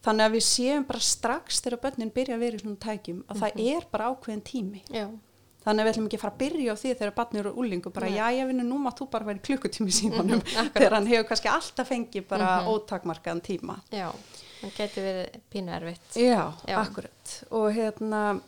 [0.08, 3.39] Þannig að við séum bara strax þegar börnin byrja að vera í svona tækjum að
[3.41, 4.82] það er bara ákveðin tími.
[4.89, 5.08] já,
[5.67, 7.91] Þannig að við ætlum ekki að fara að byrja á því þegar barnið eru úlingu
[7.91, 10.73] bara, já, ég vinnu, nú maður þú bara vera í klukkutími símanum akkurat.
[10.77, 12.67] þegar hann hefur kannski alltaf fengið bara Mhm.
[12.71, 13.75] ótakmarkaðan tíma.
[13.91, 14.12] já
[14.62, 16.77] það geti verið pínu erfitt Já, Já.
[16.80, 17.43] akkurat.
[17.51, 18.41] Og hérna,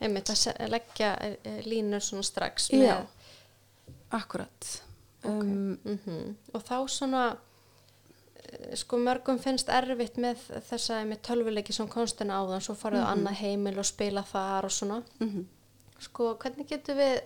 [0.00, 1.12] einmitt að leggja
[1.44, 3.06] eh, línur svona strax Já.
[4.10, 4.82] akkurat.
[5.24, 5.30] Ok.
[5.30, 6.34] Um, Mhm.
[6.54, 7.36] og þá svona
[8.76, 13.38] sko mörgum finnst erfitt með þessa með tölvuleiki sem konstina áðan svo farið á annað
[13.42, 15.44] heimil og spila þar og svona mhm.
[16.02, 17.20] sko hvernig getur við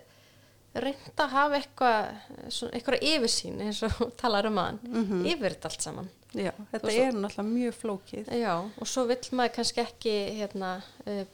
[0.76, 5.24] reynd að hafa eitthvað eitthvað yfirsýn eins og talar um aðan Mhm.
[5.32, 8.26] yfir þetta allt saman Já, þetta svo- er náttúrulega mjög flókið.
[8.36, 10.74] já og svo vill maður kannski ekki hérna
[11.06, 11.24] uh,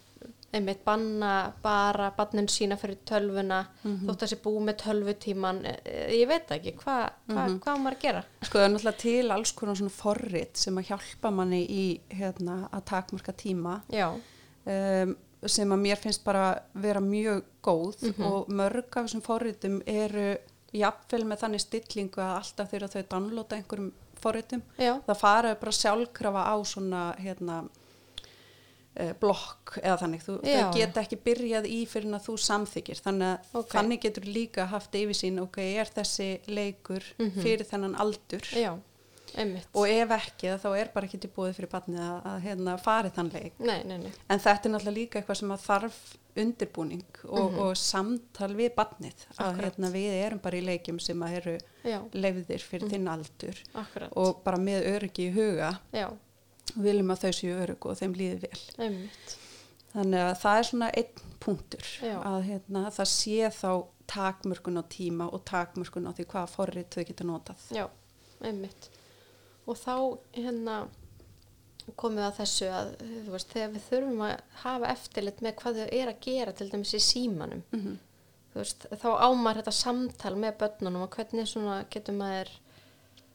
[0.53, 6.29] einmitt banna bara bannin sína fyrir tölvuna þótt að sé búið með tölvutíman eh, ég
[6.29, 8.23] veit ekki, hvað hva, hvað á maður að gera?
[8.43, 12.59] Sko það er náttúrulega til alls konar svona forrit sem að hjálpa manni í hérna,
[12.71, 13.81] að takmarka tíma.
[14.63, 15.17] Um,
[15.51, 20.37] sem að mér finnst bara vera mjög góð og mörg af þessum forritum eru
[20.73, 23.91] jafnvel með þannig stillingu að alltaf þegar þau downloada einhverjum
[24.23, 27.63] forritum já, það fara bara sjálfkrafa á svona hérna
[29.21, 30.39] blokk eða þannig, þú,
[30.77, 33.69] geta ekki byrjað í fyrir en að þú samþykir þannig að Ok.
[33.73, 37.07] þannig getur líka haft yfirsýn ok, er þessi leikur
[37.41, 38.45] fyrir þennan aldur?
[38.53, 38.75] Já,
[39.73, 43.13] og ef ekki þá er bara ekki til búið fyrir barnið að, að hérna, fari
[43.17, 43.55] þann leik.
[43.65, 46.01] Nei, nei, nei, en þetta er náttúrulega líka eitthvað sem að þarf
[46.43, 49.25] undirbúning og, og samtal við barnið.
[49.41, 53.63] Að hérna, við erum bara í leikjum sem að eru já, leiðir fyrir þinn aldur
[53.73, 54.13] akkurat.
[54.17, 55.73] og bara með öryggi í huga.
[55.97, 56.11] Já,
[56.77, 59.37] og viljum að þau séu örygg og þeim líði vel einmitt
[59.93, 62.17] þannig að það er svona einn punktur Já.
[62.25, 63.71] að hérna, það sé þá
[64.13, 67.85] takmörkun á tíma og takmörkun á því hvaða forrið þau geta notað Já,
[68.45, 68.89] einmitt.
[69.67, 69.95] Og þá
[70.39, 70.77] hérna
[71.99, 72.91] komið að þessu að
[73.33, 76.95] veist, þegar við þurfum að hafa eftirlit með hvað þau er að gera til dæmis
[76.95, 77.97] í símanum Mhm.
[78.53, 82.51] þú veist, þá ámar þetta samtal með börnunum og hvernig getur maður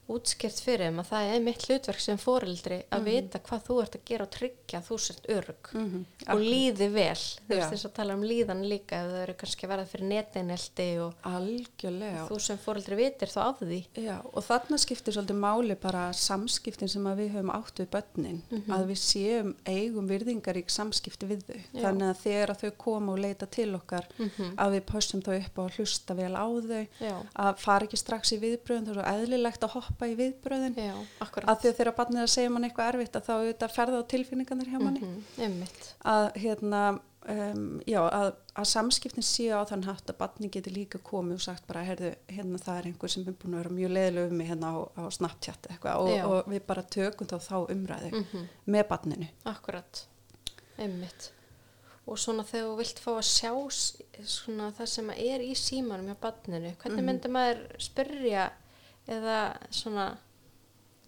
[0.07, 3.95] útskýrt fyrir þeim að það er mitt hlutverk sem foreldri að vita hvað þú ert
[3.99, 7.15] að gera og tryggja þú sért örug Mhm, og líði vel.
[7.47, 10.87] Þú veist þess að tala um líðan líka ef þau eru kannski verða fyrir netinelti
[11.03, 12.27] og algjörlega.
[12.29, 13.79] þú sem foreldri vitir þá af því.
[13.97, 18.87] Já, og þarna skiptir svolítið máli bara samskiptin sem við höfum átt við börnin, að
[18.91, 21.59] við séum eigum virðingarík samskipti við þau.
[21.73, 21.81] Já.
[21.87, 24.07] Þannig að þegar að þau koma og leita til okkar,
[24.57, 27.15] að við pössum þau upp að hlusta vel á þau, Já.
[27.35, 30.75] að fara ekki strax í viðbröðin, það hoppa í viðbröðin.
[30.77, 30.93] Já,
[31.25, 34.01] Að því að þegar barnið er að segja mann eitthvað erfitt að þá auðvitað ferða
[34.01, 34.99] á tilfinningarnir hjá manni.
[35.01, 36.81] Mhm, einmitt Að, hérna,
[37.27, 38.27] um, já, að,
[38.61, 42.11] að samskiptin séu á þann hátt að barnið geti líka komið og sagt bara, heyrðu,
[42.29, 44.77] hérna það er einhver sem er búin að vera mjög leiðileg um mig hérna á,
[44.95, 48.45] á Snapchat eitthvað og, og við bara tökum þá þá umræðu Mhm.
[48.67, 49.27] með barninu.
[49.49, 50.05] Akkurat,
[50.77, 51.31] einmitt.
[52.07, 53.51] Og svona þegar þú vilt fá að sjá
[54.23, 58.45] svona það sem er í símanum hjá barninu, hvernig myndi maður spyrja
[59.07, 59.39] eða
[59.73, 60.09] svona,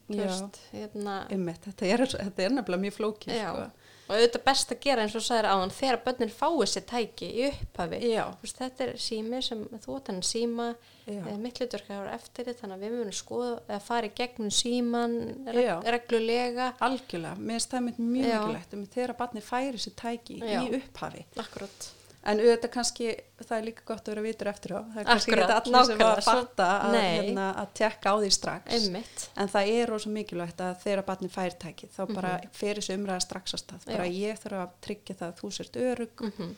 [0.09, 3.37] veist, hérna, Einmitt, þetta, er, þetta er nefnilega mjög flókið.
[3.41, 3.67] Sko.
[4.09, 7.43] Og auðvitað best að gera eins og sagðir áðan þegar börnin fái sér tæki í
[7.51, 7.99] upphafi.
[8.41, 10.65] Veist, þetta er sími sem þú hann síma,
[11.03, 11.19] Já.
[11.19, 14.49] eða mitt hlutverk að vera eftir þannig að við munum skoða eða fara í gegnum
[14.49, 15.15] síman
[15.53, 16.71] reg reglulega.
[16.89, 20.57] Algjörlega, mér mynd mjög mikilvægt þegar barnið færi sér tæki Já.
[20.63, 21.25] í upphafi.
[21.45, 21.89] Akkurat.
[22.29, 23.05] En auðvitað kannski,
[23.41, 24.79] það er líka gott að vera vitur eftir á.
[24.93, 28.15] Það er kannski ekki allir sem nákvæmlega, að svo- fatta að, hérna, að tekka á
[28.21, 28.73] því strax.
[28.77, 29.23] Einmitt.
[29.39, 33.21] En það er rosa mikilvægt að þegar barnið fær tækið, þá bara fer þessu umræða
[33.25, 33.85] strax á stað.
[33.89, 34.05] Bara.
[34.05, 34.13] Já.
[34.29, 36.55] ég þarf að tryggja það að þú sért örug Mhm.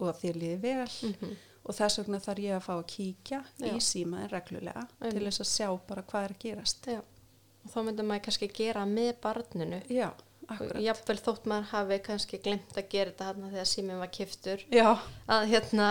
[0.00, 1.36] og að þér líði vel.
[1.66, 3.66] Og þess vegna þarf ég að fá að kíkja Já.
[3.68, 5.12] í símaðin reglulega Einmitt.
[5.18, 6.86] til þess að sjá bara hvað er að gerast.
[6.86, 6.98] Já,
[7.64, 9.82] og þá myndum maður kannski gera með barninu.
[9.90, 10.10] Já,
[10.50, 10.82] akkurat.
[10.82, 14.66] Jafnvel þótt maður hafi kannski glemt að gera þetta hérna þegar síminn var kiftur.
[14.70, 15.90] Já, Að hérna,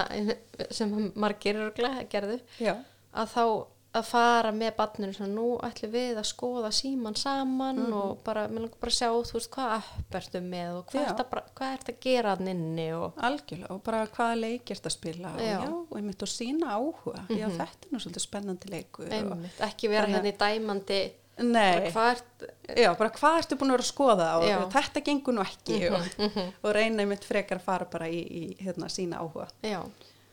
[0.72, 2.76] sem margir örglega gerðu, já,
[3.14, 3.44] að þá
[3.90, 7.94] að fara með barninu svona nú ætlum við að skoða síman saman Mhm.
[7.98, 11.02] og bara, mér langar bara að sjá, þú veist, hvað app ertu með og hvað
[11.02, 11.08] Já.
[11.10, 13.72] ert að, hvað ert að gera hann inni og algjörlega.
[13.72, 15.58] Og bara hvaða leik ert að spila og Já.
[15.66, 17.26] já, og einmitt og sína áhuga.
[17.34, 18.70] Já, þetta er nú svolítið spennandi
[19.10, 22.46] einmitt, ekki vera að- hérna í dæmandi Nei, Hvað ert,
[22.78, 24.58] já, bara hvað ertu búin að vera að skoða og Já.
[24.76, 28.44] þetta gengur nú ekki Mhm, og, og reyna einmitt frekar að fara bara í, í
[28.64, 29.48] hérna, sína áhuga.
[29.64, 29.80] já,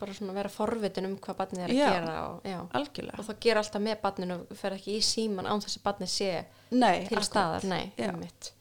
[0.01, 1.89] bara svona vera forvitin um hvað barnið er að Já.
[1.95, 2.51] gera og,
[3.19, 6.31] og það gera alltaf með barninu, fer ekki í síman án þess að barnið sé
[6.71, 7.25] Nei, til akkurat.
[7.31, 8.53] staðar, nei, einmitt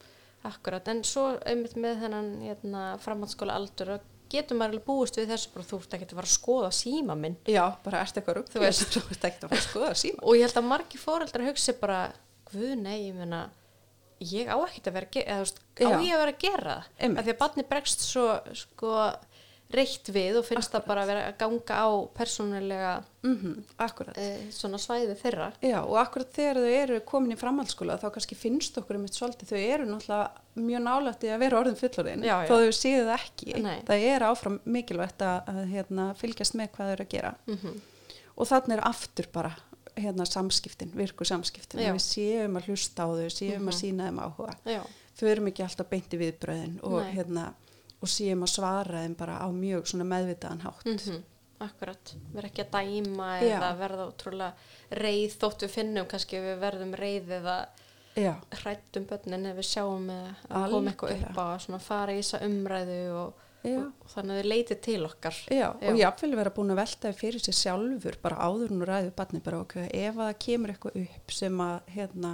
[0.46, 3.96] akkurat, en svo einmitt með þennan hérna, framhaldsskóla aldur
[4.30, 7.14] getur maður alveg búist við þessu bara þú ert ekki að fara að skoða síma
[7.18, 10.22] minn Já, bara ertu eitthvað rugg, Þú veist ekki að fara að skoða síma.
[10.22, 11.98] og ég held að margir fóreldrar hugsi bara
[12.50, 13.46] guð nei, ég meina
[14.24, 17.34] ég á ekkert að vera að gera, á ég að vera að gera það því
[17.34, 18.92] að barnið bregst svo sko
[19.74, 22.92] reitt við og finnst það bara að vera að ganga á persónulega
[23.26, 24.14] Mm akkurat.
[24.14, 28.38] e, svona svæði þeirra Já, og akkurat þegar þau eru komin í framhaldsskóla þá kannski
[28.38, 31.80] finnst okkur um eitt svolítið, þau eru náttúrulega mjög nálætti að vera orðin
[32.22, 32.36] já.
[32.46, 33.48] þó þau séu það ekki.
[33.66, 33.80] Nei.
[33.88, 37.34] Það er áfram mikilvægt að, hérna, fylgjast með hvað þau eru að gera.
[37.50, 37.76] mm
[38.36, 39.50] Og þannig er aftur bara
[39.96, 43.68] hérna, samskiptin, virku samskiptin, við séum að hlusta á þau, séum Mhm.
[43.68, 44.56] að sína þeim áhuga.
[45.32, 47.54] erum ekki alltaf beinti viðbröðin og, hérna,
[48.02, 50.84] og séum að svara þeim bara á mjög meðvitaðan hátt.
[50.84, 51.22] mm
[51.58, 53.56] akkurat vera ekki að dæma Já.
[53.56, 54.52] eða verða ótrúlega
[54.92, 57.66] reið þótt við finnum kannski við verðum reið eða
[58.16, 62.18] Já, hrættum börnin ef við sjáum eða að koma eitthvað upp á að fara í
[62.20, 63.34] þessa umræðu og.
[63.72, 65.40] Og, þannig að þau leiti til okkar.
[65.50, 65.88] Já, Já.
[65.90, 69.62] og jáfnvel vera búin að velta fyrir sér sjálfur bara áður nú ræðu barni bara
[69.64, 72.32] okkur, ef að það kemur eitthvað upp sem að, hérna,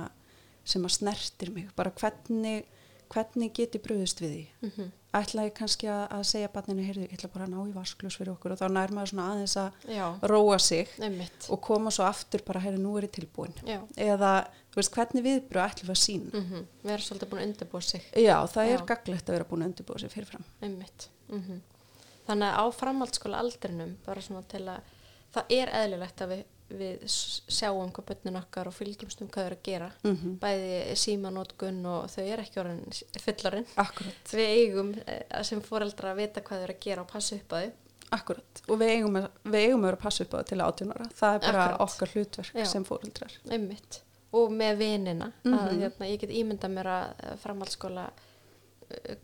[0.75, 2.66] sem að snertir mig, bara hvernig
[3.12, 4.45] hvernig get ég bröðust við því?
[4.68, 7.75] Mm ætla ég kannski að, að segja barninu, heyrðu, ég ætla bara að ná í
[7.75, 11.49] vasklus fyrir okkur og þá nær maður svona aðeins að já, róa sig einmitt.
[11.53, 13.53] og koma svo aftur bara, heyrðu, nú er ég tilbúin.
[13.68, 14.33] Já, eða,
[14.73, 18.07] þú veist, hvernig viðbröð ætlum við að sína mm vera svolítið búin að undirbúa sig.
[18.16, 18.87] Já, það er Já.
[18.95, 20.49] gaglegt að vera búin að undirbúa sig fyrirfram.
[20.64, 21.61] Einmitt mm
[22.23, 24.90] þannig að á framhaldsskóla aldrinum bara svona til að
[25.35, 26.42] það er eðlilegt að við,
[26.79, 29.88] við sjáum hvað börnin okkar og fylgjumst um hvað þau eru að gera.
[30.07, 32.85] Mm bæði símanótkun og þau eru ekki orðin
[33.25, 37.11] fullarinn Akkurat, við eigum eh, sem foreldra að vita hvað þau eru að gera og
[37.11, 37.73] passa upp að þau.
[38.12, 38.62] Akkurat.
[38.68, 39.14] Og við eigum,
[39.49, 41.85] við eigum að vera að passa upp á það til átjónara það er bara Akkurat.
[41.88, 42.66] okkar hlutverk Já.
[42.71, 44.03] sem fóreldrar einmitt.
[44.33, 45.33] Og með vinina.
[45.45, 45.81] Að Mhm.
[45.83, 48.07] hérna, ég get ímyndað mér að framhaldsskóla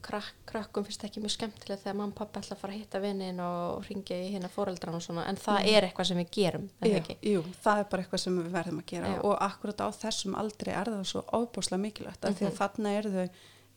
[0.02, 3.00] krak, krakkum finnst ekki mjög skemmtilega þegar mamma og pappa ætla að fara að hitta
[3.00, 5.68] vinin og ringja í hérna fóreldrana og svona en það Mhm.
[5.76, 7.16] er eitthvað sem við gerum er ekki?
[7.22, 9.20] jú, það er bara eitthvað sem við verðum að gera Já.
[9.24, 12.58] og akkurat á þessum aldrei er það svo ofbúslega mikilvægt af því að Mhm.
[12.58, 13.28] þarna eru þau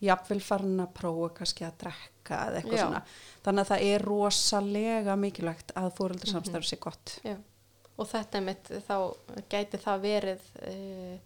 [0.02, 2.86] jafnvel farin að prófa kannski að drekka eða eitthvað Já.
[2.86, 3.02] svona
[3.44, 7.36] þannig að það er rosalega mikilvægt að fóreldrasamstarf sé gott Já.
[7.98, 9.14] og þetta er mitt þá
[9.50, 11.18] gæti það verið uh,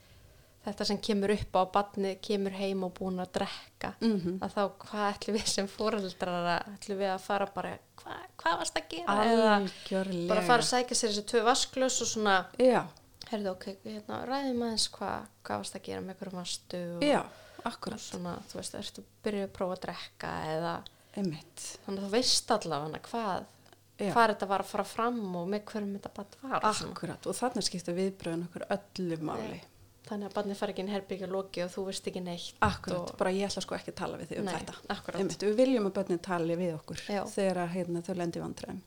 [0.66, 3.92] þetta sem kemur upp á badni kemur heim og búin að drekka.
[4.00, 4.36] Mm -hmm.
[4.42, 8.58] að þá hvað ætlum við sem fóreldrar að ætlum við að fara bara hva, hvað
[8.60, 9.24] varst að gera?
[9.24, 10.28] Eða algjörlega.
[10.28, 12.82] bara fara að sækja sér þessi tvö vasklös og svona já,
[13.30, 17.22] herðu ok, hérna, ræðum aðeins hvað hva varst að gera með hverjum vastu og, já,
[17.64, 20.74] og svona, þú veist, ertu byrjuð að prófa að drekka eða
[21.16, 23.52] einmitt, þannig að þú veist allavega hvað
[23.96, 24.10] Já.
[24.12, 27.64] hvað þetta var að fara fram og með hverjum þetta bara var akkurat og þannig
[27.64, 29.60] skipta viðbröðin okkur öllu máli
[30.08, 33.32] þannig að barnið fari ekki inn herbyggja loki og þú veist ekki neitt akkurat, bara
[33.34, 34.74] ég ætla sko ekki að tala við þig um Nei, þetta.
[35.20, 37.22] einmitt, við viljum að börnin tali við okkur Já.
[37.32, 38.82] þegar að, hérna, þau lendi vandræðum.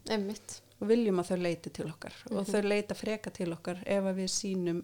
[0.80, 2.52] Og viljum að þau leiti til okkar og Mhm.
[2.54, 4.80] þau leita freka til okkar ef við sínum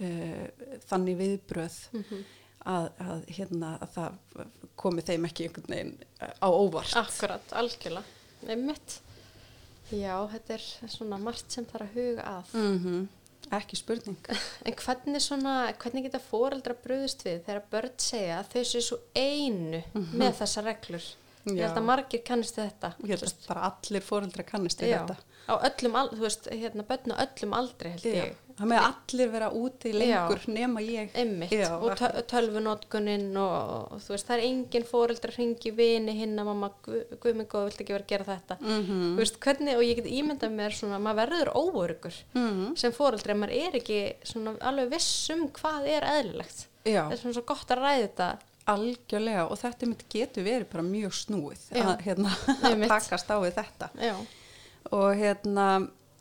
[0.00, 0.48] uh,
[0.90, 2.24] þannig viðbröð mm
[2.68, 4.16] að, að, hérna, að það
[4.76, 6.90] komi þeim ekki einhvern veginn eh, á óvart.
[6.98, 8.04] Akkurat, algjörlega.
[8.50, 8.96] Einmitt.
[9.94, 12.50] Já, þetta er svona margt sem þarf að huga að.
[12.58, 13.08] Mm
[13.56, 14.18] ekki spurning.
[14.66, 18.98] En hvernig svona, hvernig geta foreldra bröðust við þegar börn segja að þau séu svo
[19.16, 21.08] einu með þessar reglur?
[21.48, 21.56] Ég Mhm.
[21.56, 21.66] Já.
[21.68, 25.16] held að margir kannist þetta ég held að bara allir fóreldra kannist þetta
[25.48, 28.24] á öllum, al- þú veist, hérna börn á öllum aldri held Já.
[28.28, 28.36] ég.
[28.58, 31.12] það með allir vera úti lengur nema ég.
[31.14, 36.14] Einmitt Já, og tö- tölvunotkunin og, og þú veist, það er engin fóreldra hringi vini
[36.18, 38.56] hinn að mamma guðmengóð vilt ekki vera að gera þetta?
[38.60, 42.76] Mm þú veist, hvernig, og ég get ímyndað mér svona, maður verður óörugur -hmm.
[42.76, 46.66] sem fóreldri, maður er ekki svona alveg viss um hvað er eðlilegt.
[46.84, 48.28] Já, það er svona svo gott að ræða þetta.
[48.68, 51.84] Algjörlega og þetta mitt getur verið bara mjög snúið Já.
[51.86, 52.30] að hérna,
[52.92, 53.88] takast á við þetta.
[53.96, 54.14] Já,
[54.92, 55.68] og hérna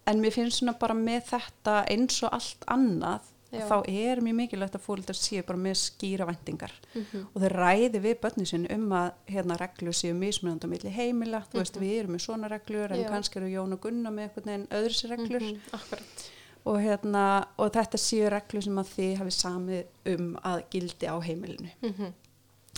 [0.07, 3.61] en mér finnst svona bara með þetta eins og allt annað Já.
[3.63, 7.27] þá er mjög mikilvægt að fólkdrar séu bara með skýra væntingar Mhm.
[7.33, 11.43] og þeir ræði við börnin sinni um að hérna reglur séu mismunandi á milli heimila
[11.47, 11.83] þú veist Mhm.
[11.83, 13.09] við erum með svona reglur en Já.
[13.09, 16.29] kannski eru Jón og Gunnar með einhvern veginn öðru sér reglur Mhm, akkurat
[16.65, 21.15] og, hérna, og þetta séu reglur sem að þið hafi samið um að gildi á
[21.23, 22.13] heimilinu mm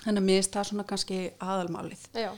[0.06, 2.32] þannig að mér finnst það svona kannski aðalmálið já,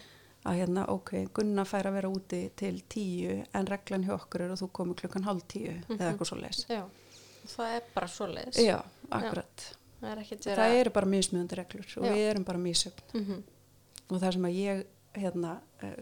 [0.46, 4.50] að hérna, ok, Gunnar fær að vera úti til tíu en reglan hjá okkur er
[4.56, 5.98] að þú komur klukkan hálf tíu Mhm.
[6.00, 6.66] eða eitthvað svo leis.
[6.70, 6.84] já,
[7.48, 9.76] það er bara svoleiðis Já, akkurat.
[10.02, 12.12] það er það eru bara mismjöndi reglur og Já.
[12.14, 13.42] við erum bara misjöfn mm -hmm.
[14.10, 15.96] og það sem að ég hérna, uh,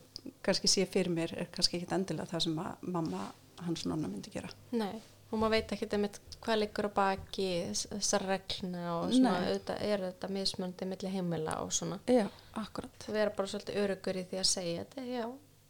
[0.43, 4.30] kannski sé fyrir mér er kannski ekki endilega það sem að mamma hans nonna myndi
[4.32, 9.12] gera Nei, og maður veit ekki einmitt hvað liggur á baki þess- þessar regluna og
[9.13, 9.50] svona, Nei.
[9.52, 12.00] auðvitað er þetta mismöndi milli heimila og svona.
[12.10, 12.26] Já,
[12.58, 12.98] akkurat.
[13.06, 15.26] Það vera bara svolítið örugur í því að segja þetta, já,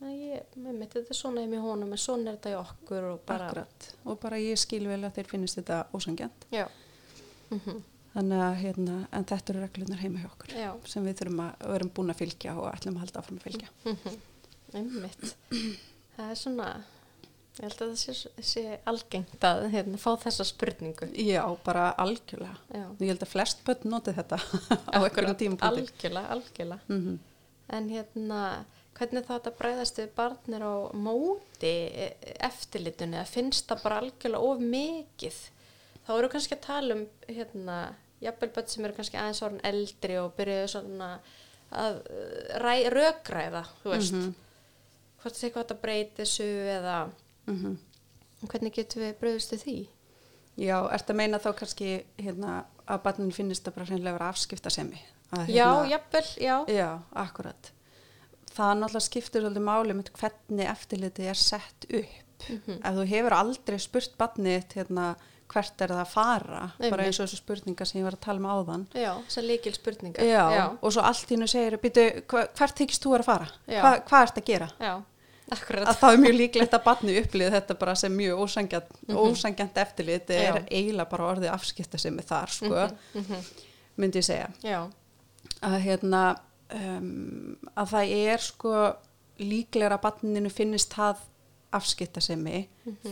[0.10, 3.22] ég, einmitt, þetta er svona heim í honum, en svona er þetta í okkur og
[3.26, 6.68] bara, Akkurat, og bara ég skil vel að þeir finnist þetta ósangjant já,
[7.52, 11.42] mm þannig að hérna, en þetta eru reglunar heima hjá okkur já, sem við þurfum
[11.44, 13.70] að, við erum búin að fylgja og ætlum að halda áfram að fylgja.
[13.86, 14.16] Mm
[14.80, 15.36] einmitt.
[16.16, 16.66] Það er svona,
[17.60, 18.14] ég held að það sé,
[18.50, 21.10] sé algengt að hérna, fá þessa spurningu.
[21.20, 24.40] Já, bara algjörlega Já, Ég held að flest börn noti þetta
[24.96, 26.82] á einhverjum tímapunkti algjörlega, algjörlega.
[26.88, 27.18] mm
[27.70, 28.38] En hérna,
[28.98, 32.16] hvernig þetta bregðast við barnir á móti e-
[32.48, 35.38] eftirlitunni, að finnst það bara algjörlega of mikið.
[36.08, 37.76] Þá eru kannski að tala um, hérna,
[38.26, 41.12] jafnvel börn sem eru kannski aðeins orðin eldri og byrjuðu svona
[41.70, 42.00] að
[42.66, 44.34] ræ, rökræða, þú veist, Mhm.
[45.22, 46.50] hvort það sé eitthvað að breyti þessu
[47.50, 47.78] eða Mhm.
[48.48, 49.78] hvernig getum við bröðust við því?
[50.60, 55.00] Já, ertu að meina þá kannski hérna, að barnin finnist það bara hreinlega vera afskiptasemi
[55.34, 56.66] að, Já, hérna, jafnvel, já.
[56.68, 57.72] Já, akkurat
[58.50, 62.80] Það náttúrulega skiptir svolítið máli með hvernig eftirlitið er sett upp Mhm.
[62.84, 65.16] ef þú hefur aldrei spurt barnið hérna,
[65.50, 66.90] hvert er það að fara Einmitt.
[66.92, 69.74] bara eins og þessu spurningar sem ég var að tala um áðan Já, þessar líkil
[69.76, 70.24] spurningar.
[70.24, 73.48] Já, já, og svo allt í hennu segir býtu, hvert þykist þú að fara?
[73.68, 73.82] Já.
[73.82, 74.70] Hva, hvað ert að gera?
[74.80, 75.04] já,
[75.52, 75.88] akkurat.
[75.88, 80.30] að það er mjög líklegt að barni upplýði þetta bara sem mjög ósangjant, ósangjant eftirlit
[80.30, 80.66] er Mhm.
[80.66, 80.68] Já.
[80.72, 83.44] eiginlega bara orðið afskipta sem er þar sko, Mhm.
[83.98, 84.90] myndi ég segja Já,
[85.62, 86.40] að hérna
[86.74, 88.96] um, að það er sko
[89.40, 91.18] líklega að barninu finnist það
[91.74, 92.44] afskipta sem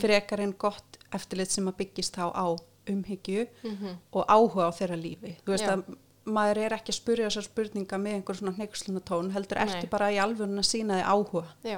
[0.02, 2.47] frekar en gott eftirlit sem að byggist þá á
[2.88, 5.76] umhyggju mhm, og áhuga á þeirra lífi þú veist Já.
[5.76, 5.95] að
[6.28, 10.10] maður er ekki að spurja þessar spurninga með einhver svona hneyksluna tón heldur ertu bara
[10.12, 11.78] í alvörun að sína þig áhuga já.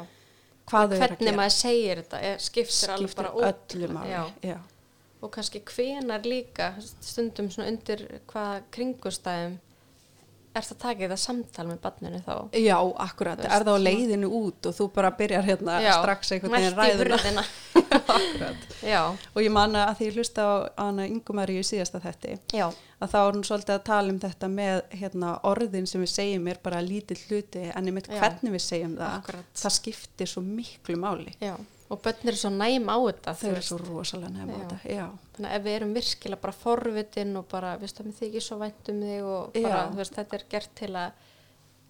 [0.69, 3.49] Hvað þau eru að Hvernig gera maður segir þetta er, skiptir alveg skiptir bara öllu
[3.49, 4.23] ótrúlega, máli já.
[4.53, 4.59] já.
[5.19, 6.69] Og kannski hvenar líka,
[7.03, 9.57] stundum svona undir hvaða kringustæðum
[10.57, 12.33] er það takið það samtal með barninu þá?
[12.57, 16.33] já, akkurat, veist, er það á leiðinu út og þú bara byrjar hérna Já, strax
[16.35, 17.45] einhvern veginn ræðuna?
[19.35, 22.67] og ég man að því ég hlusta á hana Ingumari í síðasta þetti já,
[22.99, 26.49] að þá er hún svolítið að tala um þetta með hérna, orðin sem við segjum
[26.51, 29.51] er bara lítill hluti en einmitt hvernig við segjum það Akkurat.
[29.63, 31.35] það skiptir svo miklu máli.
[31.43, 31.53] Já.
[31.89, 34.67] Og börnir er svo næm á þetta, þau eru svo rosalega nefn á Já.
[34.69, 38.45] þetta já, Þannig að ef við erum virkilega bara forvitin og bara, veistu, mér þykir
[38.45, 41.25] svo vænt um þig og bara, veist, þetta er gert til að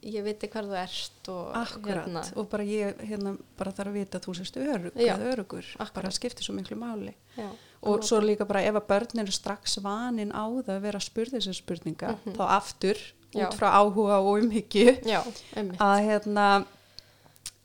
[0.08, 2.06] ég viti hvar þú ert og akkurat.
[2.08, 5.94] hérna, og bara ég hérna, bara þarf að vita að þú sést örug örugur, Akkurat.
[5.94, 7.14] bara skiptir svo miklu máli.
[7.36, 7.50] Já,
[7.84, 11.10] og svo líka bara ef að börn eru strax vanin á það að vera að
[11.12, 12.96] spurða þessar spurninga þá aftur
[13.30, 13.36] Mhm.
[13.36, 13.46] Já.
[13.50, 15.04] út frá áhuga og umhyggju
[15.78, 16.66] að hérna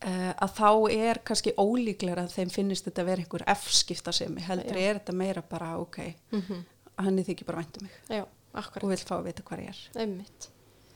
[0.04, 4.82] að þá er kannski ólíklega að þeim finnist þetta að vera einhver F-skiptasemi heldur Já.
[4.90, 6.00] er þetta meira bara ok,
[6.32, 6.62] mm
[7.02, 10.02] hann er þykir bara væntu mig já, og vil fá að vita hvað ég er
[10.04, 10.48] Einmitt.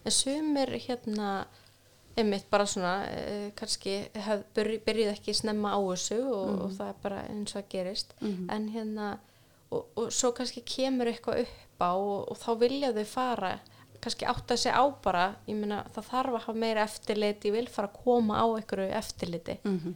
[0.06, 1.30] En sumir hérna,
[2.16, 6.92] einmitt bara svona, uh, kannski hef, byrj, byrjuð ekki snemma á þessu og, og það
[6.92, 8.14] er bara eins og það gerist.
[8.20, 8.46] Mhm.
[8.54, 9.08] En hérna,
[9.70, 13.52] og, og svo kannski kemur eitthvað upp á og, og þá vilja þau fara,
[14.00, 17.68] kannski átta sig á bara, ég meina það þarf að hafa meira eftirliti, ég vil
[17.68, 19.58] fara að koma á einhverju eftirliti.
[19.64, 19.94] mm -hmm.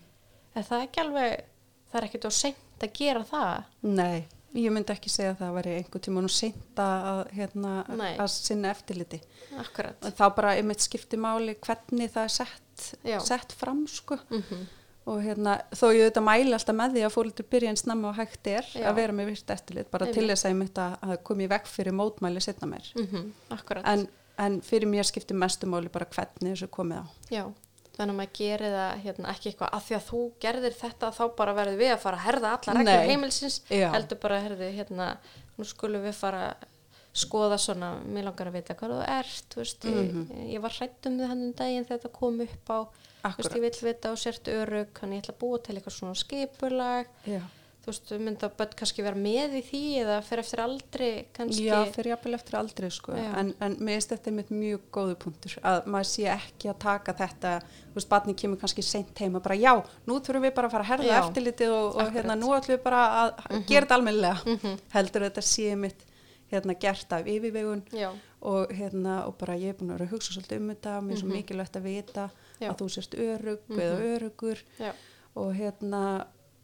[0.54, 1.44] En það er ekki alveg,
[1.90, 3.64] það er ekkert á seint að gera það.
[3.82, 7.72] Nei, ég myndi ekki segja að það væri einhver tíma nú seinta að, hérna,
[8.20, 9.20] að sinna eftirliti
[9.62, 9.96] Akkurat.
[10.18, 12.86] þá bara einmitt skipti máli hvernig það er sett,
[13.24, 14.42] sett fram sko Mm
[15.06, 18.14] og hérna, þó ég auðvitað mæli alltaf með því að fólkur byrja en snemma og
[18.20, 18.84] hægt er Já.
[18.90, 20.30] að vera með virt eftirlit, bara til Einmitt.
[20.36, 23.32] þess að ég myndi að komi í vekk fyrir mótmæli setna mér -hmm.
[23.50, 23.84] Akkurat.
[23.86, 24.06] en,
[24.38, 27.44] en fyrir mér skiptir mestu máli bara hvernig þessu komið á Já,
[27.96, 31.24] þannig að maður gerir það hérna, ekki eitthvað að því að þú gerðir þetta þá
[31.36, 33.90] bara verður við að fara að herða alla reglur heimilsins, Já.
[33.92, 35.16] heldur bara að herðu hérna,
[35.58, 36.54] nú skulum við fara
[37.12, 40.28] skoða svona, mér langar að vita hvað þú ert, veist, Mhm.
[40.30, 42.78] ég, ég var hrætt um þið hann um daginn þegar þetta kom upp á
[43.22, 45.98] þú veist, ég vil vita og sért örug hann ég ætla að búa til eitthvað
[45.98, 47.40] svona skipulag Já,
[47.82, 51.78] þú veist, mynda börn kannski vera með í því eða fyrir eftir aldrei kannski Já
[51.94, 53.30] fyrir jafnvel eftir aldrei sko Já.
[53.40, 57.14] en, en mér finnst þetta einmitt mjög góðu punktur að maður sé ekki að taka
[57.22, 59.74] þetta þú veist, barni kemur kannski seint heima bara já,
[60.06, 61.18] nú þurfum við bara að fara að herða Já.
[61.26, 62.14] eftirlitið og, og Akkurat.
[62.18, 64.78] hérna, nú ætlum við bara að gera þetta almennilega Mhm.
[64.94, 66.06] heldur þetta sé mitt
[66.52, 68.10] hérna, gert af yfirvegun Já,
[68.42, 71.12] og, hérna, og bara ég er búin að vera að hugsa svolítið um þetta mér
[71.16, 72.30] er svo mikilvægt að vita
[72.62, 72.70] Já.
[72.70, 74.92] að þú sérst örug eða örugur já,
[75.34, 76.02] og hérna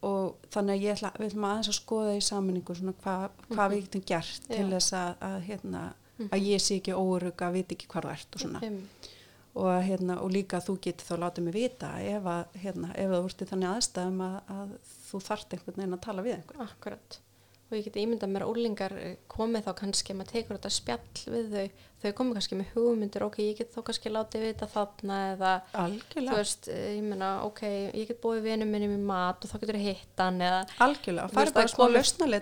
[0.07, 3.15] og þannig að ég ætla, við ætlum aðeins að skoða í sammenningu svona hva,
[3.49, 5.81] hvað við getum gert til þess að, að hérna
[6.29, 8.75] að ég sé ekki óörug að vita ekki hvað þú ert og svona.
[9.59, 13.25] Og, hérna, og líka þú getur þá látið mig vita ef, að, hérna, ef það
[13.25, 14.75] vorti þannig aðstæðum að, að
[15.09, 16.69] þú þart einhvern veginn að tala við einhvern.
[16.69, 17.19] Akkurat.
[17.69, 18.93] Og ég geti ímyndað mér að úlingar
[19.29, 21.65] komið þá kannski, maður tekur þetta spjall við þau,
[22.01, 25.83] þau komið kannski með hugmyndir, ok, ég get þá kannski látið vita þarna eða, þú
[25.83, 27.61] algjörlega, veist, eh, ég meina, ok,
[27.93, 31.29] ég get búið vinum minni með mat og þá getur ég hitt hann eða, algjörlega
[31.29, 31.85] Þú farið bara smá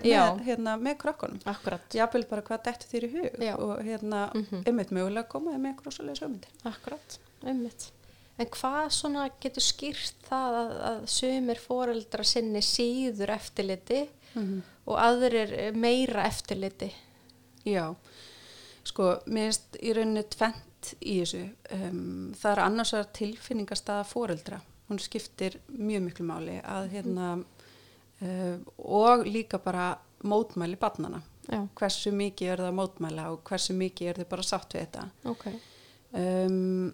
[0.07, 0.21] Já.
[0.31, 3.53] með, hérna, með krökkunum akkurat, jáfnvel bara hvað dættu þér í hug Já.
[3.57, 4.63] og hérna, Mhm.
[4.65, 7.91] einmitt mögulega komaði með svoleiðis hugmyndir akkurat, einmitt.
[8.39, 14.07] En hvað svona getur skýrt það að, að sumir foreldra sinni síður eftirliti
[14.87, 16.91] og aðrir meira eftirliti?
[17.67, 17.95] Já,
[18.87, 21.41] sko, mér finnst í rauninni tvent í þessu.
[21.75, 24.59] Um, það er annars að tilfinningastaða foreldra.
[24.87, 27.31] Hún skiptir mjög miklu máli að hérna
[28.21, 31.19] uh, og líka bara mótmæli barnana.
[31.47, 34.85] Já, Hversu mikið er það að mótmæla og hversu mikið er þau bara sátt við
[34.85, 35.09] þetta.
[35.33, 35.47] ok,
[36.17, 36.93] Um,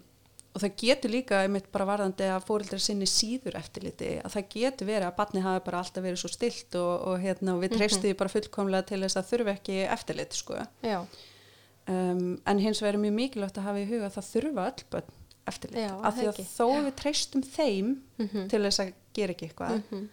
[0.54, 4.86] og það getur líka einmitt bara varðandi að fóreldrar sinni síður eftirliti að það getur
[4.86, 8.02] verið að barni hafi bara alltaf verið svo stilt og, og, hérna, og við treystu
[8.06, 10.60] því bara fullkomlega til þess að þurfi ekki eftirlit sko.
[10.86, 11.00] já,
[11.90, 14.84] um, en hins vegar er mjög mikilvægt að hafa í huga að það þurfa öll
[14.94, 15.12] börn
[15.44, 16.44] eftirlit Já, af því að ekki.
[16.54, 17.88] þó við treystum þeim
[18.18, 18.48] Mhm.
[18.48, 20.08] til þess að gera ekki eitthvað Mhm.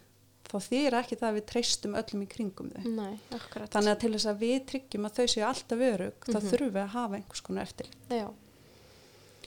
[0.52, 3.20] þá þýr ekki það að við treystum öllum í kringum þau nei,
[3.72, 6.50] þannig að til þess að við tryggjum að þau séu alltaf örug þá Mhm.
[6.52, 8.28] þurfum við að hafa einhvers konar eftirlit Já,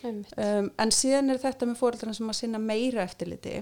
[0.05, 3.55] um, en síðan er þetta með fóreldrarna sem að sinna meira eftirliti.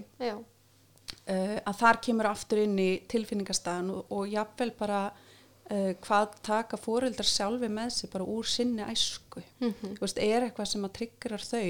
[1.28, 6.78] Uh, að þar kemur aftur inn í tilfinningastæðan og, og jafnvel bara uh, hvað taka
[6.80, 9.42] fóreldrar sjálfi með sig bara úr sinni æsku.
[9.62, 11.64] Mhm, Þú veist, er eitthvað sem að tryggirar þau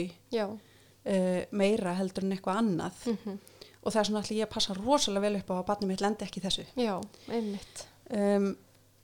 [0.48, 3.02] uh, meira heldur en eitthvað annað?
[3.12, 3.38] Mhm,
[3.82, 6.04] og það er svona allir ég að passa rosalega vel upp á að barnið mitt
[6.06, 6.64] lendi ekki þessu.
[6.78, 6.94] Já,
[7.34, 8.48] einmitt, um,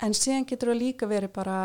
[0.06, 1.56] en síðan getur það líka verið bara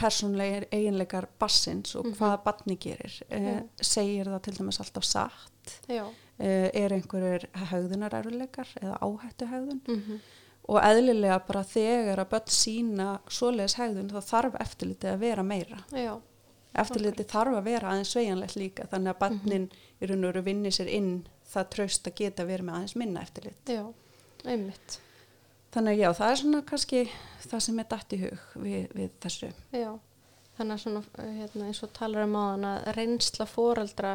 [0.00, 2.14] persónlegir eiginleikar bassins og Mhm.
[2.18, 8.98] hvað barni gerir uh, segir það til dæmis alltaf satt uh, er einhverjir högðunaræruleikar eða
[9.00, 10.20] áhættu högðun mhm,
[10.68, 15.82] og eðlilega bara þegar að börn sína svoleiðis högðun þá þarf eftirlitið að vera meira.
[15.92, 16.14] Já,
[16.74, 19.66] eftirlitið þarf að vera aðeins sveigjanlegt líka þannig að barnin
[20.00, 23.22] í raun og veru vinni sér inn það tröst að geta verið með aðeins minna
[23.22, 23.60] eftirlit.
[23.68, 23.84] Já,
[24.46, 24.98] einmitt,
[25.74, 27.00] þannig að já, það er svona kannski
[27.44, 29.90] það sem er dætt í hug við, við þessu já,
[30.58, 31.02] þannig að svona,
[31.40, 34.14] hérna, eins og talar um áðan að reynsla foreldra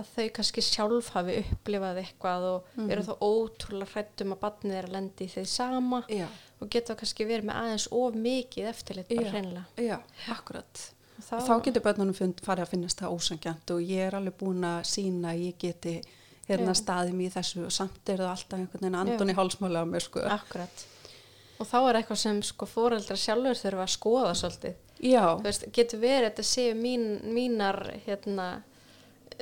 [0.00, 2.90] að þau kannski sjálf hafi upplifað eitthvað og Mhm.
[2.94, 6.26] eru þá ótrúlega hrættum að barnið er að lendi í þeir sama já,
[6.60, 9.64] og geta kannski verið með aðeins of mikið eftirlit bara hreinlega.
[9.76, 9.98] já,
[10.32, 10.84] akkurat
[11.20, 14.80] þá, þá getur börnunum farið að finnast það ósangjant og ég er alveg búin að
[14.88, 16.02] sína að ég geti
[16.58, 16.74] hérna
[17.16, 20.04] mér í þessu og samt er það alltaf einhvern veginn andun í hálsmála á mér
[20.04, 20.20] sko.
[20.20, 20.86] Akkurat.
[21.60, 24.74] Og þá er eitthvað sem sko foreldrar sjálfur þurfa að skoða svolítið.
[25.02, 28.48] já, Þú veist, getur verið að þetta séu mín, mínar hérna,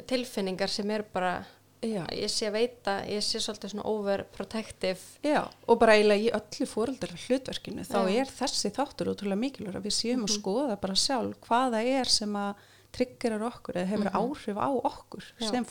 [0.07, 1.45] tilfinningar sem er bara,
[1.85, 5.01] já, ég sé að veita, ég sé svolítið svona overprotective.
[5.25, 8.21] já og bara eiginlega í öllu fóreldrar hlutverkinu þá Já.
[8.21, 12.37] er þessi þáttur útrúlega mikilvægur að við séum að skoða bara sjálf hvaða er sem
[12.37, 12.55] að
[12.93, 15.51] tryggirar okkur eða hefur áhrif á okkur Já.
[15.51, 15.65] sem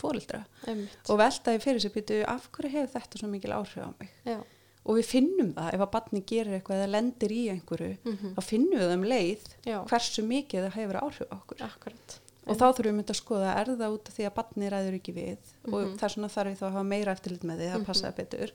[0.68, 1.10] Einmitt.
[1.10, 4.38] og veltaði fyrir sér býtu af hverju hefur þetta svo mikil áhrif á mig Já,
[4.86, 8.34] og við finnum það ef að barni gerir eitthvað eða lendir í einhverju Mhm.
[8.36, 9.78] þá finnum við það um leið Já.
[9.86, 12.20] hversu mikið það hefur áhrif á okkur akkurat.
[12.50, 14.96] og þá þurfum við myndi að skoða er það út af því að barni ræður
[14.98, 15.38] ekki við
[15.70, 15.98] og Mhm.
[16.00, 18.52] þess vegna þarf ég þá að hafa meira eftirlit með því að passa það betur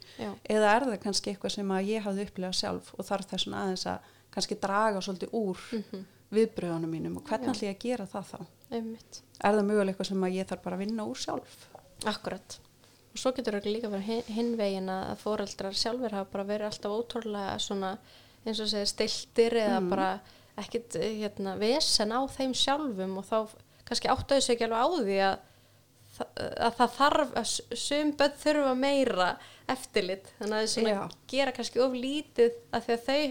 [0.50, 3.60] eða er það kannski eitthvað sem að ég hafði upplegað sjálf og þarf þess vegna
[3.62, 3.98] aðeins að
[4.34, 6.04] kannski draga svolítið úr Mhm.
[6.38, 8.38] Viðbröðunum mínum og hvernig ætlum ég að gera það þá
[8.78, 9.20] einmitt.
[9.44, 11.56] er það mögulega eitthvað sem að ég þarf bara að vinna úr sjálf
[12.10, 12.58] Akkurat.
[13.14, 16.66] Og svo getur það líka verið hin- hinn vegin að foreldrar sjálfur hafa bara verið
[16.66, 17.92] alltaf ótrúlega svona,
[18.44, 20.08] eins og segja, stiltir eða bara
[20.58, 23.54] ekkit eh, hérna, vesen á þeim sjálfum og þá
[23.88, 25.38] kannski áttuðu sig ekki alveg á því að,
[26.66, 29.30] að það þarf að s- sum börn þurfa meira
[29.70, 31.00] eftirlit þannig að Já.
[31.32, 33.22] gera kannski of lítið að því að þau,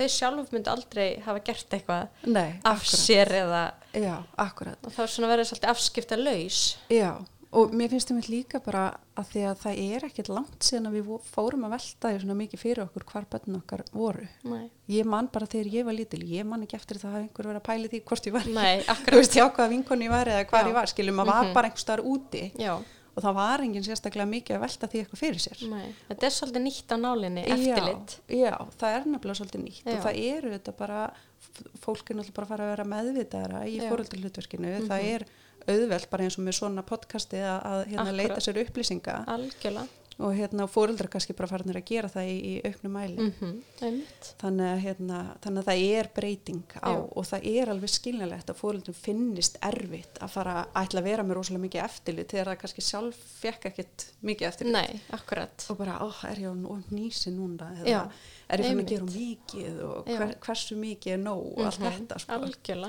[0.00, 5.04] þau sjálf myndi aldrei hafa gert eitthvað Nei, af sér eða Já, akkurat og þá
[5.06, 6.60] er svona verið svolítið afskipta laus
[6.92, 7.12] Já,
[7.50, 8.84] og mér finnst það líka bara
[9.18, 12.36] að því að það er ekkert langt síðan að við fórum að velta því svona
[12.38, 14.28] mikið fyrir okkur hvar börn okkar voru.
[14.46, 17.48] Nei, Ég man bara þegar ég var lítil, ég man ekki eftir það að einhver
[17.50, 18.46] verið að pæli því hvort ég var.
[18.54, 19.18] Nei, Þú akkurat.
[19.18, 20.70] veist, hjá hvaða vinkonni ég var eða hvar Já.
[20.70, 22.72] ég var, skiljum, maður var bara einhver starf úti já
[23.20, 25.60] og það var enginn sérstaklega mikið að velta því eitthvað fyrir sér.
[25.70, 28.16] Nei, þetta er svolítið nýtt á nálinni, eftirlit.
[28.32, 29.92] Já, já, það er nefnilega svolítið nýtt Já.
[29.92, 31.02] og það eru þetta bara,
[31.44, 33.82] f- fólk er náttúrulega bara að fara að vera meðvitaðara í Já.
[33.84, 33.92] Mhm.
[33.92, 35.26] fóröldurhlutverkinu, það er
[35.70, 39.86] auðvelt bara eins og með svona podcasti að, að hérna, leita sér upplýsinga Algjörlega.
[40.20, 43.16] Og hérna fóreldrar kannski bara farinir að gera það í, í auknum mæli.
[43.16, 43.50] Mm
[43.80, 44.26] einmitt.
[44.42, 47.00] þannig, að, hérna, þannig að það er breyting á Já.
[47.16, 51.22] og það er alveg skiljanlegt að fóreldrum finnist erfitt að fara að ætla að vera
[51.24, 54.72] með rosalega mikið eftirlit þegar það kannski sjálf fekk ekkert mikið eftirlit.
[54.76, 55.66] Nei, akkurat.
[55.70, 56.54] og bara, ó, er ég á
[56.92, 57.70] nýsi núna?
[57.80, 58.04] Eða
[58.50, 61.46] er ég fann að gera mikið og hver, hversu mikið er nóg?
[61.56, 62.32] og allt Mhm, þetta sko.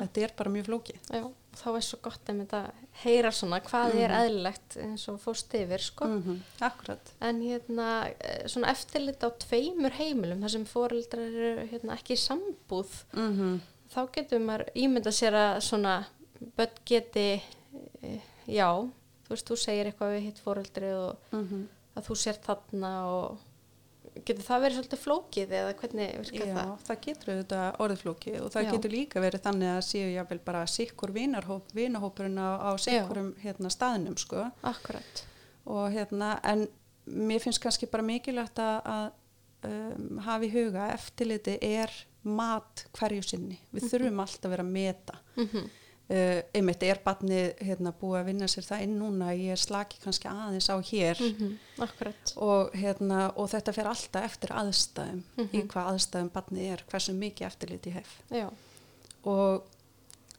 [0.01, 0.99] þetta er bara mjög flókið
[1.57, 2.61] þá er svo gott að mynda
[3.01, 6.07] heyra svona hvað er eðlilegt eins og fórst yfir, sko.
[6.07, 7.89] mm akkurat En hérna,
[8.19, 13.59] eh, svona eftirlit á tveimur heimilum, þar sem foreldrar eru hérna, ekki í sambúð, mm
[13.91, 15.95] þá getur maður ímynda sér að svona
[16.55, 17.41] börn geti,
[18.01, 18.69] eh, já,
[19.25, 21.65] þú veist, þú segir eitthvað við hitt foreldri og -hmm.
[21.95, 23.39] að þú sér þarna og
[24.15, 26.71] getur það verið svolítið flókið eða hvernig virkar Já, það?
[26.87, 28.71] það getur auðvitað orðflóki og það Já.
[28.75, 33.71] getur líka verið þannig að séu jáfnvel bara sikkur vinahóp, vinahópurinn á, á sikkurum hérna,
[33.73, 34.45] staðnum sko.
[34.67, 35.23] Akkurat,
[35.65, 36.67] og hérna en
[37.07, 41.93] mér finnst kannski bara mikilvægt að, að um, hafa í huga eftirliti er
[42.27, 43.57] mat hverju sinni.
[43.73, 45.21] Við þurfum alltaf að vera að meta.
[45.39, 45.69] mm
[46.11, 49.29] Uh, einmitt er barnið hérna, búið að vinna sér það inn núna?
[49.31, 51.15] Ég er slaki kannski aðeins á hér.
[51.21, 51.53] Mhm.
[51.79, 55.67] akkurat, og, hérna, og þetta fer alltaf eftir aðstæðum í Mhm.
[55.71, 58.17] hvað aðstæðum barnið er hversu mikið eftirlit ég hef.
[59.23, 59.63] Og,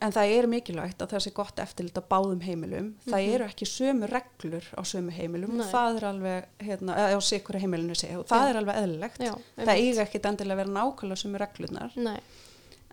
[0.02, 2.92] en það er mikilvægt að það sé gott eftirlit á báðum heimilum.
[3.06, 3.34] Það Mhm.
[3.34, 5.56] eru ekki sömu reglur á sömu heimilum.
[5.56, 5.66] Nei.
[5.72, 8.50] það er alveg hérna, á sikura heimilinu sé og það Já.
[8.50, 9.18] er alveg eðlilegt.
[9.56, 11.96] Það eiga ekki endilega að vera nákvæmlega sömu reglurnar.
[11.96, 12.20] Nei,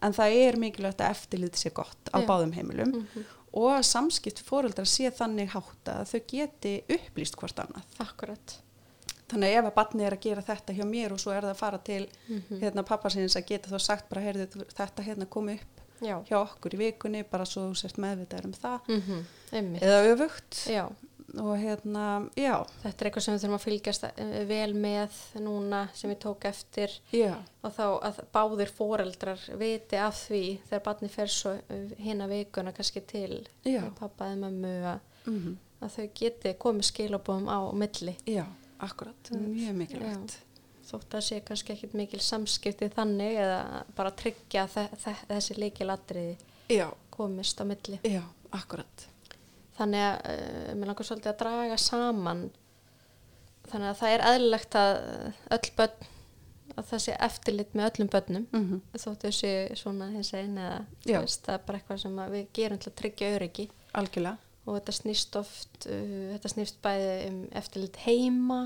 [0.02, 2.26] en það er mikilvægt að eftirlit sé gott á Já.
[2.30, 3.28] báðum heimilum mhm,
[3.60, 7.86] og að samskipt fóreldrar sé þannig hátta að þau geti upplýst hvort annað.
[8.06, 8.58] akkurat,
[9.30, 11.52] Þannig að ef að barnið er að gera þetta hjá mér og svo er það
[11.54, 15.28] að fara til mhm, hérna, pappa sinns að geta þá sagt bara, heyrðu, þetta hérna
[15.30, 18.90] komi upp já, hjá okkur í vikunni bara svo sért meðvitaður um það.
[18.96, 19.20] Mhm,
[19.52, 20.62] einmitt, eða öfugt.
[20.70, 20.86] Já.
[21.38, 22.06] Og hérna,
[22.40, 26.20] já, Þetta er eitthvað sem við þurfum að fylgjast eh, vel með núna sem ég
[26.24, 26.96] tók eftir.
[27.14, 31.56] Já, og þá að báðir foreldrar viti af því þegar barni fer svo
[32.02, 33.84] hinn að vikuna kannski til Já.
[34.00, 38.12] pappa eða mömmu að, mm að þau geti komið skilabóðum á milli.
[38.28, 38.44] Já,
[38.84, 40.34] akkurat, mjög mikilvægt.
[40.90, 46.36] þótt að sé kannski ekkit mikil samskipti þannig eða bara tryggja þe þe þessi leikilatriði
[46.76, 48.00] Já, komist á milli.
[48.04, 48.20] já,
[48.52, 49.08] akkurat.
[49.80, 52.46] Þannig að uh, mér langar svolítið að draga saman.
[53.70, 54.96] Þannig að það er eðlilegt að
[55.56, 56.10] öll börn
[56.80, 58.46] að það sé eftirlit með öllum börnum.
[58.56, 62.80] Mm þótt þessi svona hins einn eða veist, það er bara eitthvað sem við gerum
[62.80, 63.66] til að tryggja öryggi.
[64.00, 68.62] Algjörlega, og þetta snýst oft uh, þetta snýst bæði um eftirlit heima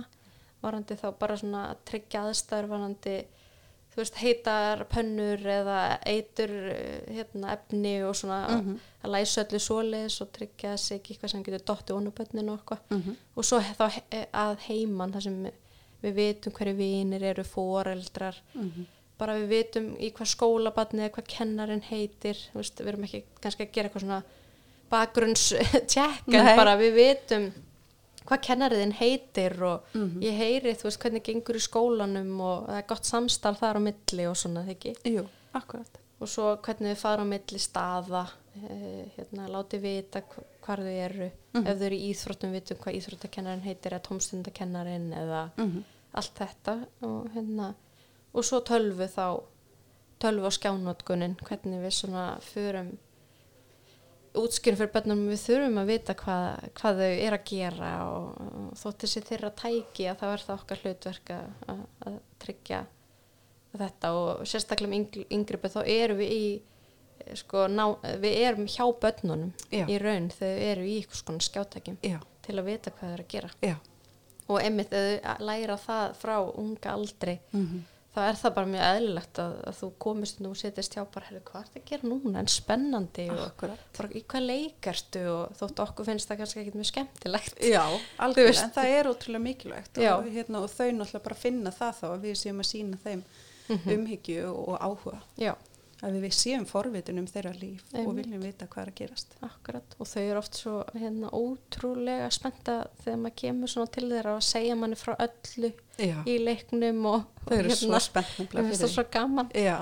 [0.63, 3.15] varandi þá bara svona að tryggja aðstæður varandi
[3.93, 8.79] þú veist heitar pönnur eða eitur uh, hérna, efni og svona Mhm.
[9.03, 12.79] að læsa öllu svoleiðis og tryggja sig eitthvað sem getur dottið onu bönninu og eitthvað
[12.97, 15.37] mm og svo þá he- að heiman þar sem
[16.03, 18.85] við vitum hverju vinir eru foreldrar Mhm.
[19.17, 23.67] bara við vitum í hvað skólabatni eða hvað kennarinn heitir veist, við erum ekki kannski
[23.67, 24.23] að gera eitthvað svona
[24.91, 26.55] bakgrunns-tjekk en Nei.
[26.57, 27.51] bara við vitum
[28.25, 30.21] hvað kennariðin heitir og Mhm.
[30.21, 33.81] ég heyri þú veist hvernig gengur í skólanum og það er gott samstarf þar á
[33.81, 35.97] milli og svona ekki jú, akkurat.
[36.21, 40.93] og svo hvernig við fara á milli staða eh, hérna, láti vita hv- hvar þau
[41.05, 41.67] eru Mhm.
[41.67, 45.83] ef þau eru í íþróttum vitum hvað íþróttakennarin heitir eða tómstundakennarin eða Mm
[46.15, 47.73] allt þetta og hérna
[48.35, 49.41] og svo tölvu þá
[50.19, 52.97] tölvu og skjánotkunin hvernig við svona förum
[54.37, 58.75] útskýrum fyrir börnum við þurfum að vita hvað, hvað þau er að gera og, og
[58.79, 62.79] þótt þessi þeirra tæki að það er það okkar hlutverk að, að, tryggja
[63.77, 67.85] þetta og sérstaklega um yngri, yngripi þá erum við í eh, sko, ná,
[68.21, 69.85] við erum hjá börnunum Já.
[69.85, 70.29] í raun.
[70.33, 73.33] Þegar við erum í ykkur skona skjátækjum Já, til að vita hvað þau eru að
[73.33, 73.55] gera.
[73.63, 73.75] Já.
[74.43, 77.39] og að þau læra það frá unga aldri.
[77.53, 77.83] Mm
[78.13, 81.41] þá er það bara mjög eðlilegt að, að þú komist og setjast hjá bara, herri,
[81.47, 82.39] hvað er það að gera núna?
[82.43, 83.63] En spennandi og
[83.97, 87.63] bara, í hvað leikarstu og þótt okkur finnst það kannski ekkit mjög skemmtilegt.
[87.73, 87.83] Já,
[88.27, 92.05] algjörlega, en það er ótrúlega mikilvægt og, hérna, og þau náttúrulega bara finna það þá
[92.13, 93.23] að við séum að sína þeim
[93.63, 93.93] Mhm.
[93.95, 95.21] umhyggju og áhuga.
[95.39, 95.53] Já,
[96.03, 98.25] að við séum forvitin um þeirra líf og Einmitt.
[98.25, 99.35] viljum vita hvað er að gerast.
[99.45, 99.95] Akkurat.
[99.99, 104.75] Og þau eru oft svo hérna, ótrúlega spennta þegar maður kemur til þeirra og segja
[104.79, 108.81] manni frá öllu Já, í leiknum og þau eru og svo spennt mér nefnilega finnst
[108.81, 109.53] það fyrir svo gaman.
[109.55, 109.77] Já,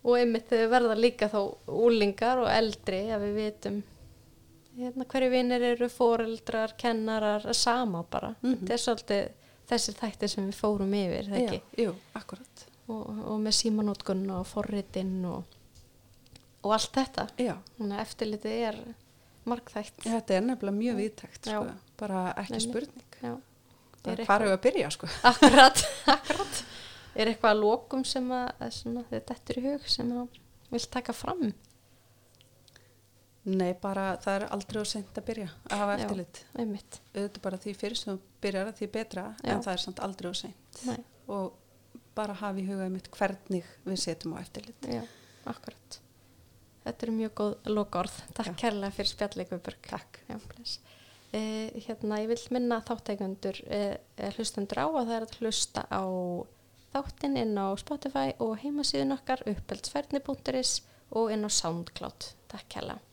[0.00, 3.82] og einmitt þau verða líka þá úlingar og eldri að við vitum
[4.80, 8.34] hérna, hverju vinnir eru foreldrar, kennarar, sama bara.
[8.42, 8.62] Mhm.
[8.62, 9.28] þetta er svolítið
[9.70, 15.20] þessi þættir sem við fórum yfir, Já, jú, akkurat og, og með símanótkun og forritinn
[15.30, 15.58] og,
[16.64, 17.28] og allt þetta
[18.04, 18.80] eftirlitið er
[19.48, 21.62] margþætt þetta er nefnilega mjög viðtækt sko.
[22.00, 23.36] bara ekki spurning Já.
[24.00, 25.08] Er það hvar hefur að byrja sko.
[25.30, 25.82] Akkurat,
[26.14, 26.60] akkurat.
[27.12, 30.38] Er eitthvað að lokum sem að, svona, þetta er í hug sem að
[30.70, 31.42] vil taka fram?
[33.50, 36.40] Nei, bara það er aldrei og sent að byrja að hafa eftirlit.
[36.56, 39.52] Auðvitað bara því fyrir sem þú byrjar að því betra Já.
[39.52, 40.52] en það er samt aldrei.
[40.88, 40.98] Nei,
[41.30, 41.59] Og
[42.20, 44.86] bara hafa í hugaði mitt hvernig við setjum á eftirlit.
[44.86, 45.02] já,
[45.50, 46.00] akkurat.
[46.84, 48.14] Þetta eru mjög góð lokaorð.
[48.36, 49.88] Takk kærlega fyrir spjallið Guðbjörg.
[49.90, 50.22] Takk.
[50.30, 50.38] Já.
[51.30, 55.84] Eh, hérna, ég vil minna þátteikundur eh, eh, hlustendur á að það er að hlusta
[55.86, 56.02] á
[56.90, 60.80] þáttinn inn á Spotify og heimasíðun okkar uppeldsferðni.is
[61.14, 62.32] og inn á SoundCloud.
[62.50, 63.09] Takk kærlega.